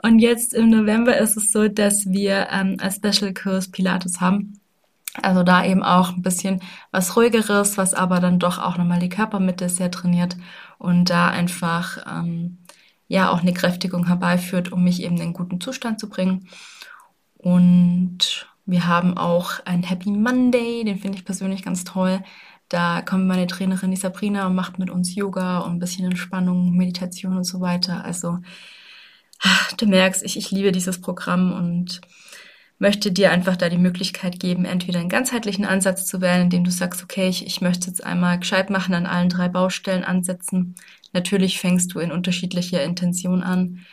Und 0.00 0.20
jetzt 0.20 0.54
im 0.54 0.70
November 0.70 1.16
ist 1.16 1.36
es 1.36 1.50
so, 1.50 1.66
dass 1.66 2.06
wir 2.06 2.48
ähm, 2.52 2.76
als 2.80 2.96
Special-Kurs 2.96 3.72
Pilates 3.72 4.20
haben. 4.20 4.60
Also 5.20 5.42
da 5.42 5.64
eben 5.64 5.82
auch 5.82 6.10
ein 6.10 6.22
bisschen 6.22 6.62
was 6.92 7.16
ruhigeres, 7.16 7.76
was 7.76 7.94
aber 7.94 8.20
dann 8.20 8.38
doch 8.38 8.58
auch 8.58 8.76
nochmal 8.76 9.00
die 9.00 9.08
Körpermitte 9.08 9.68
sehr 9.68 9.90
trainiert 9.90 10.36
und 10.78 11.10
da 11.10 11.28
einfach 11.28 11.98
ähm, 12.06 12.58
ja 13.08 13.30
auch 13.30 13.40
eine 13.40 13.54
Kräftigung 13.54 14.06
herbeiführt, 14.06 14.70
um 14.70 14.84
mich 14.84 15.02
eben 15.02 15.16
in 15.16 15.22
einen 15.22 15.32
guten 15.32 15.60
Zustand 15.60 15.98
zu 15.98 16.08
bringen. 16.08 16.48
Und 17.38 18.46
wir 18.68 18.86
haben 18.86 19.16
auch 19.16 19.60
ein 19.64 19.82
Happy 19.82 20.10
Monday, 20.10 20.84
den 20.84 20.98
finde 20.98 21.16
ich 21.16 21.24
persönlich 21.24 21.64
ganz 21.64 21.84
toll. 21.84 22.22
Da 22.68 23.00
kommt 23.00 23.26
meine 23.26 23.46
Trainerin, 23.46 23.90
die 23.90 23.96
Sabrina, 23.96 24.46
und 24.46 24.54
macht 24.54 24.78
mit 24.78 24.90
uns 24.90 25.14
Yoga 25.14 25.60
und 25.60 25.72
ein 25.72 25.78
bisschen 25.78 26.04
Entspannung, 26.04 26.76
Meditation 26.76 27.34
und 27.34 27.44
so 27.44 27.62
weiter. 27.62 28.04
Also 28.04 28.40
du 29.78 29.86
merkst, 29.86 30.22
ich, 30.22 30.36
ich 30.36 30.50
liebe 30.50 30.70
dieses 30.70 31.00
Programm 31.00 31.52
und 31.52 32.02
möchte 32.78 33.10
dir 33.10 33.30
einfach 33.32 33.56
da 33.56 33.70
die 33.70 33.78
Möglichkeit 33.78 34.38
geben, 34.38 34.66
entweder 34.66 35.00
einen 35.00 35.08
ganzheitlichen 35.08 35.64
Ansatz 35.64 36.04
zu 36.04 36.20
wählen, 36.20 36.42
indem 36.42 36.64
du 36.64 36.70
sagst, 36.70 37.02
okay, 37.02 37.26
ich, 37.26 37.46
ich 37.46 37.62
möchte 37.62 37.86
jetzt 37.86 38.04
einmal 38.04 38.38
gescheit 38.38 38.68
machen, 38.68 38.94
an 38.94 39.06
allen 39.06 39.30
drei 39.30 39.48
Baustellen 39.48 40.04
ansetzen. 40.04 40.74
Natürlich 41.14 41.58
fängst 41.58 41.94
du 41.94 42.00
in 42.00 42.12
unterschiedlicher 42.12 42.82
Intention 42.84 43.42
an. 43.42 43.86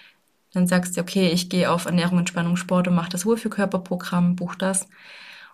Dann 0.55 0.67
sagst 0.67 0.95
du, 0.95 1.01
okay, 1.01 1.27
ich 1.29 1.49
gehe 1.49 1.69
auf 1.69 1.85
Ernährung, 1.85 2.17
Entspannung, 2.17 2.55
Sport 2.55 2.87
und 2.87 2.95
mache 2.95 3.09
das 3.09 3.25
Wohlfühlkörperprogramm, 3.25 4.37
buch 4.37 4.55
das. 4.55 4.87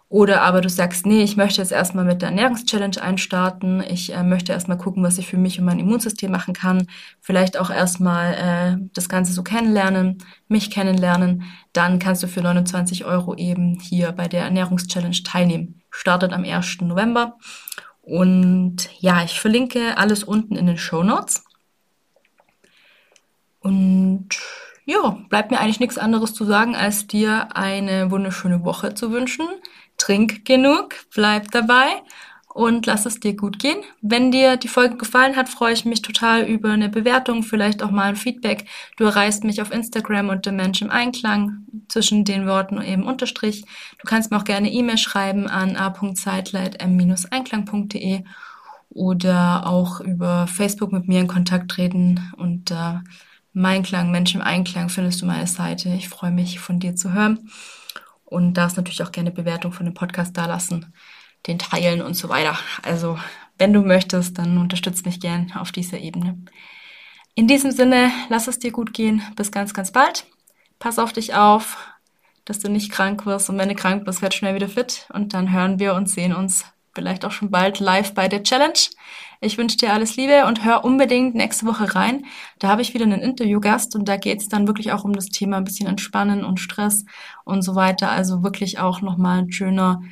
Oder 0.09 0.41
aber 0.41 0.59
du 0.59 0.69
sagst, 0.69 1.05
nee, 1.05 1.23
ich 1.23 1.37
möchte 1.37 1.61
jetzt 1.61 1.71
erstmal 1.71 2.03
mit 2.03 2.21
der 2.21 2.29
Ernährungschallenge 2.29 3.01
einstarten. 3.01 3.81
Ich 3.81 4.13
äh, 4.13 4.23
möchte 4.23 4.51
erstmal 4.51 4.77
gucken, 4.77 5.03
was 5.03 5.17
ich 5.17 5.25
für 5.25 5.37
mich 5.37 5.57
und 5.57 5.65
mein 5.65 5.79
Immunsystem 5.79 6.29
machen 6.29 6.53
kann. 6.53 6.85
Vielleicht 7.21 7.57
auch 7.57 7.69
erstmal 7.69 8.33
äh, 8.33 8.89
das 8.93 9.07
Ganze 9.09 9.31
so 9.31 9.41
kennenlernen, 9.41 10.17
mich 10.49 10.69
kennenlernen. 10.69 11.43
Dann 11.71 11.97
kannst 11.97 12.21
du 12.21 12.27
für 12.27 12.41
29 12.41 13.05
Euro 13.05 13.35
eben 13.35 13.79
hier 13.79 14.11
bei 14.11 14.27
der 14.27 14.43
Ernährungschallenge 14.43 15.23
teilnehmen. 15.23 15.81
Startet 15.89 16.33
am 16.33 16.43
1. 16.43 16.81
November. 16.81 17.37
Und 18.01 18.89
ja, 18.99 19.23
ich 19.23 19.39
verlinke 19.39 19.97
alles 19.97 20.25
unten 20.25 20.57
in 20.57 20.67
den 20.67 20.77
Show 20.77 21.03
Notes. 21.03 21.45
Und 23.61 24.27
ja, 24.91 25.17
bleibt 25.29 25.51
mir 25.51 25.59
eigentlich 25.59 25.79
nichts 25.79 25.97
anderes 25.97 26.33
zu 26.33 26.43
sagen, 26.45 26.75
als 26.75 27.07
dir 27.07 27.55
eine 27.55 28.11
wunderschöne 28.11 28.65
Woche 28.65 28.93
zu 28.93 29.11
wünschen. 29.11 29.47
Trink 29.97 30.45
genug, 30.45 30.93
bleib 31.13 31.51
dabei 31.51 32.01
und 32.53 32.85
lass 32.85 33.05
es 33.05 33.21
dir 33.21 33.35
gut 33.35 33.59
gehen. 33.59 33.77
Wenn 34.01 34.31
dir 34.31 34.57
die 34.57 34.67
Folge 34.67 34.97
gefallen 34.97 35.37
hat, 35.37 35.47
freue 35.47 35.71
ich 35.73 35.85
mich 35.85 36.01
total 36.01 36.43
über 36.43 36.71
eine 36.71 36.89
Bewertung, 36.89 37.43
vielleicht 37.43 37.83
auch 37.83 37.91
mal 37.91 38.09
ein 38.09 38.17
Feedback. 38.17 38.65
Du 38.97 39.05
erreichst 39.05 39.45
mich 39.45 39.61
auf 39.61 39.71
Instagram 39.71 40.27
unter 40.29 40.51
Mensch 40.51 40.81
im 40.81 40.89
Einklang, 40.89 41.65
zwischen 41.87 42.25
den 42.25 42.47
Worten 42.47 42.81
eben 42.81 43.03
Unterstrich. 43.03 43.63
Du 43.99 44.05
kannst 44.05 44.31
mir 44.31 44.37
auch 44.37 44.43
gerne 44.43 44.71
E-Mail 44.71 44.97
schreiben 44.97 45.47
an 45.47 45.77
a.zeitler.m-einklang.de 45.77 48.23
oder 48.89 49.67
auch 49.67 50.01
über 50.01 50.47
Facebook 50.47 50.91
mit 50.91 51.07
mir 51.07 51.21
in 51.21 51.27
Kontakt 51.27 51.71
treten 51.71 52.33
und 52.37 52.71
äh, 52.71 52.95
mein 53.53 53.83
Klang, 53.83 54.11
Mensch 54.11 54.33
im 54.35 54.41
Einklang 54.41 54.89
findest 54.89 55.21
du 55.21 55.25
meine 55.25 55.47
Seite. 55.47 55.89
Ich 55.89 56.09
freue 56.09 56.31
mich, 56.31 56.59
von 56.59 56.79
dir 56.79 56.95
zu 56.95 57.13
hören. 57.13 57.49
Und 58.25 58.53
darfst 58.53 58.77
natürlich 58.77 59.03
auch 59.03 59.11
gerne 59.11 59.31
Bewertung 59.31 59.73
von 59.73 59.85
dem 59.85 59.93
Podcast 59.93 60.37
dalassen, 60.37 60.93
den 61.47 61.59
teilen 61.59 62.01
und 62.01 62.13
so 62.13 62.29
weiter. 62.29 62.57
Also, 62.81 63.19
wenn 63.57 63.73
du 63.73 63.81
möchtest, 63.81 64.37
dann 64.37 64.57
unterstützt 64.57 65.05
mich 65.05 65.19
gern 65.19 65.51
auf 65.53 65.73
dieser 65.73 65.99
Ebene. 65.99 66.41
In 67.35 67.47
diesem 67.47 67.71
Sinne, 67.71 68.11
lass 68.29 68.47
es 68.47 68.59
dir 68.59 68.71
gut 68.71 68.93
gehen. 68.93 69.21
Bis 69.35 69.51
ganz, 69.51 69.73
ganz 69.73 69.91
bald. 69.91 70.25
Pass 70.79 70.97
auf 70.97 71.11
dich 71.11 71.35
auf, 71.35 71.77
dass 72.45 72.59
du 72.59 72.69
nicht 72.69 72.91
krank 72.91 73.25
wirst. 73.25 73.49
Und 73.49 73.57
wenn 73.57 73.69
du 73.69 73.75
krank 73.75 74.05
bist, 74.05 74.21
werd 74.21 74.33
schnell 74.33 74.55
wieder 74.55 74.69
fit. 74.69 75.07
Und 75.13 75.33
dann 75.33 75.51
hören 75.51 75.77
wir 75.79 75.93
und 75.93 76.09
sehen 76.09 76.33
uns 76.33 76.65
vielleicht 76.93 77.25
auch 77.25 77.31
schon 77.31 77.51
bald 77.51 77.79
live 77.79 78.13
bei 78.13 78.27
der 78.27 78.43
Challenge. 78.43 78.79
Ich 79.39 79.57
wünsche 79.57 79.77
dir 79.77 79.93
alles 79.93 80.17
Liebe 80.17 80.45
und 80.45 80.63
hör 80.63 80.83
unbedingt 80.83 81.35
nächste 81.35 81.65
Woche 81.65 81.95
rein. 81.95 82.25
Da 82.59 82.67
habe 82.67 82.81
ich 82.81 82.93
wieder 82.93 83.05
einen 83.05 83.21
Interviewgast 83.21 83.95
und 83.95 84.07
da 84.07 84.17
geht 84.17 84.41
es 84.41 84.49
dann 84.49 84.67
wirklich 84.67 84.91
auch 84.91 85.03
um 85.03 85.13
das 85.13 85.27
Thema 85.27 85.57
ein 85.57 85.63
bisschen 85.63 85.87
Entspannen 85.87 86.45
und 86.45 86.59
Stress 86.59 87.05
und 87.43 87.63
so 87.63 87.75
weiter. 87.75 88.11
Also 88.11 88.43
wirklich 88.43 88.79
auch 88.79 89.01
nochmal 89.01 89.39
ein 89.39 89.51
schöner 89.51 90.03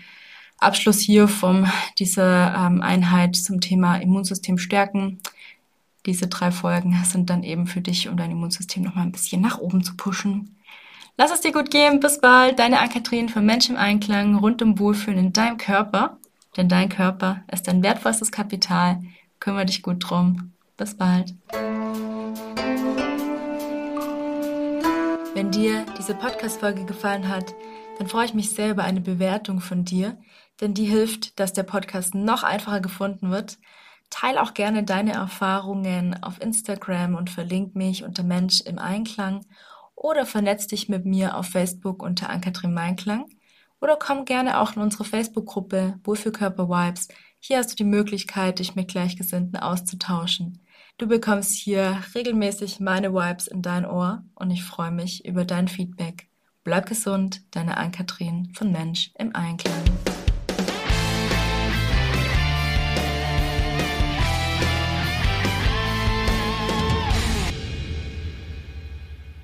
Abschluss 0.58 1.00
hier 1.00 1.28
von 1.28 1.68
dieser 2.00 2.56
ähm, 2.56 2.82
Einheit 2.82 3.36
zum 3.36 3.62
Thema 3.62 3.98
Immunsystem 3.98 4.58
stärken. 4.58 5.20
Diese 6.06 6.28
drei 6.28 6.52
Folgen 6.52 6.96
sind 7.04 7.30
dann 7.30 7.44
eben 7.44 7.68
für 7.68 7.82
dich, 7.82 8.10
um 8.10 8.18
dein 8.18 8.32
Immunsystem 8.32 8.84
nochmal 8.84 9.06
ein 9.06 9.12
bisschen 9.12 9.42
nach 9.42 9.60
oben 9.60 9.84
zu 9.84 9.96
pushen. 9.96 10.56
Lass 11.18 11.32
es 11.32 11.42
dir 11.42 11.52
gut 11.52 11.70
gehen. 11.70 12.00
Bis 12.00 12.22
bald. 12.22 12.60
Deine 12.60 12.80
Ann-Kathrin 12.80 13.28
für 13.28 13.42
Mensch 13.42 13.70
im 13.70 13.76
Einklang 13.76 14.36
rund 14.36 14.62
um 14.62 14.80
Wohlfühlen 14.80 15.20
in 15.20 15.34
deinem 15.34 15.58
Körper. 15.58 16.18
Denn 16.58 16.70
dein 16.70 16.90
Körper 16.90 17.44
ist 17.52 17.68
dein 17.68 17.84
wertvollstes 17.84 18.32
Kapital. 18.32 19.02
Kümmere 19.40 19.66
dich 19.66 19.82
gut 19.82 20.10
drum. 20.10 20.54
Bis 20.78 20.96
bald. 20.96 21.36
Wenn 25.34 25.52
dir 25.52 25.86
diese 25.98 26.16
Podcast-Folge 26.16 26.86
gefallen 26.86 27.30
hat, 27.30 27.54
dann 27.98 28.08
freue 28.08 28.26
ich 28.26 28.34
mich 28.34 28.52
sehr 28.52 28.72
über 28.72 28.84
eine 28.84 29.02
Bewertung 29.02 29.60
von 29.60 29.86
dir, 29.86 30.18
denn 30.62 30.74
die 30.74 30.86
hilft, 30.86 31.40
dass 31.40 31.54
der 31.54 31.64
Podcast 31.64 32.16
noch 32.16 32.44
einfacher 32.44 32.80
gefunden 32.80 33.30
wird. 33.30 33.58
Teil 34.10 34.38
auch 34.38 34.54
gerne 34.54 34.84
deine 34.84 35.14
Erfahrungen 35.14 36.22
auf 36.24 36.42
Instagram 36.42 37.16
und 37.16 37.30
verlink 37.30 37.76
mich 37.76 38.04
unter 38.04 38.24
Mensch 38.24 38.62
im 38.62 38.80
Einklang 38.80 39.46
oder 39.96 40.26
vernetz 40.26 40.68
dich 40.68 40.90
mit 40.90 41.06
mir 41.06 41.38
auf 41.38 41.48
Facebook 41.48 42.02
unter 42.02 42.30
Ankatrin 42.30 42.74
Meinklang 42.74 43.26
oder 43.82 43.98
komm 43.98 44.26
gerne 44.26 44.60
auch 44.60 44.76
in 44.76 44.82
unsere 44.82 45.06
Facebook-Gruppe 45.06 46.00
Wohlfühlkörper 46.04 46.70
Vibes 46.70 47.08
hier 47.42 47.58
hast 47.58 47.72
du 47.72 47.76
die 47.76 47.86
Möglichkeit, 47.86 48.60
dich 48.60 48.76
mit 48.76 48.90
Gleichgesinnten 48.90 49.58
auszutauschen. 49.58 50.60
Du 50.98 51.08
bekommst 51.08 51.54
hier 51.54 52.02
regelmäßig 52.14 52.82
meine 52.82 53.14
Vibes 53.14 53.48
in 53.48 53.62
dein 53.62 53.86
Ohr 53.86 54.24
und 54.36 54.52
ich 54.52 54.64
freue 54.64 54.92
mich 54.92 55.26
über 55.26 55.46
dein 55.46 55.70
Feedback. 55.70 56.28
Bleib 56.66 56.88
gesund, 56.88 57.42
deine 57.52 57.78
Ann-Kathrin 57.78 58.52
von 58.54 58.74
Mensch 58.74 59.12
im 59.18 59.34
Einklang. 59.34 59.84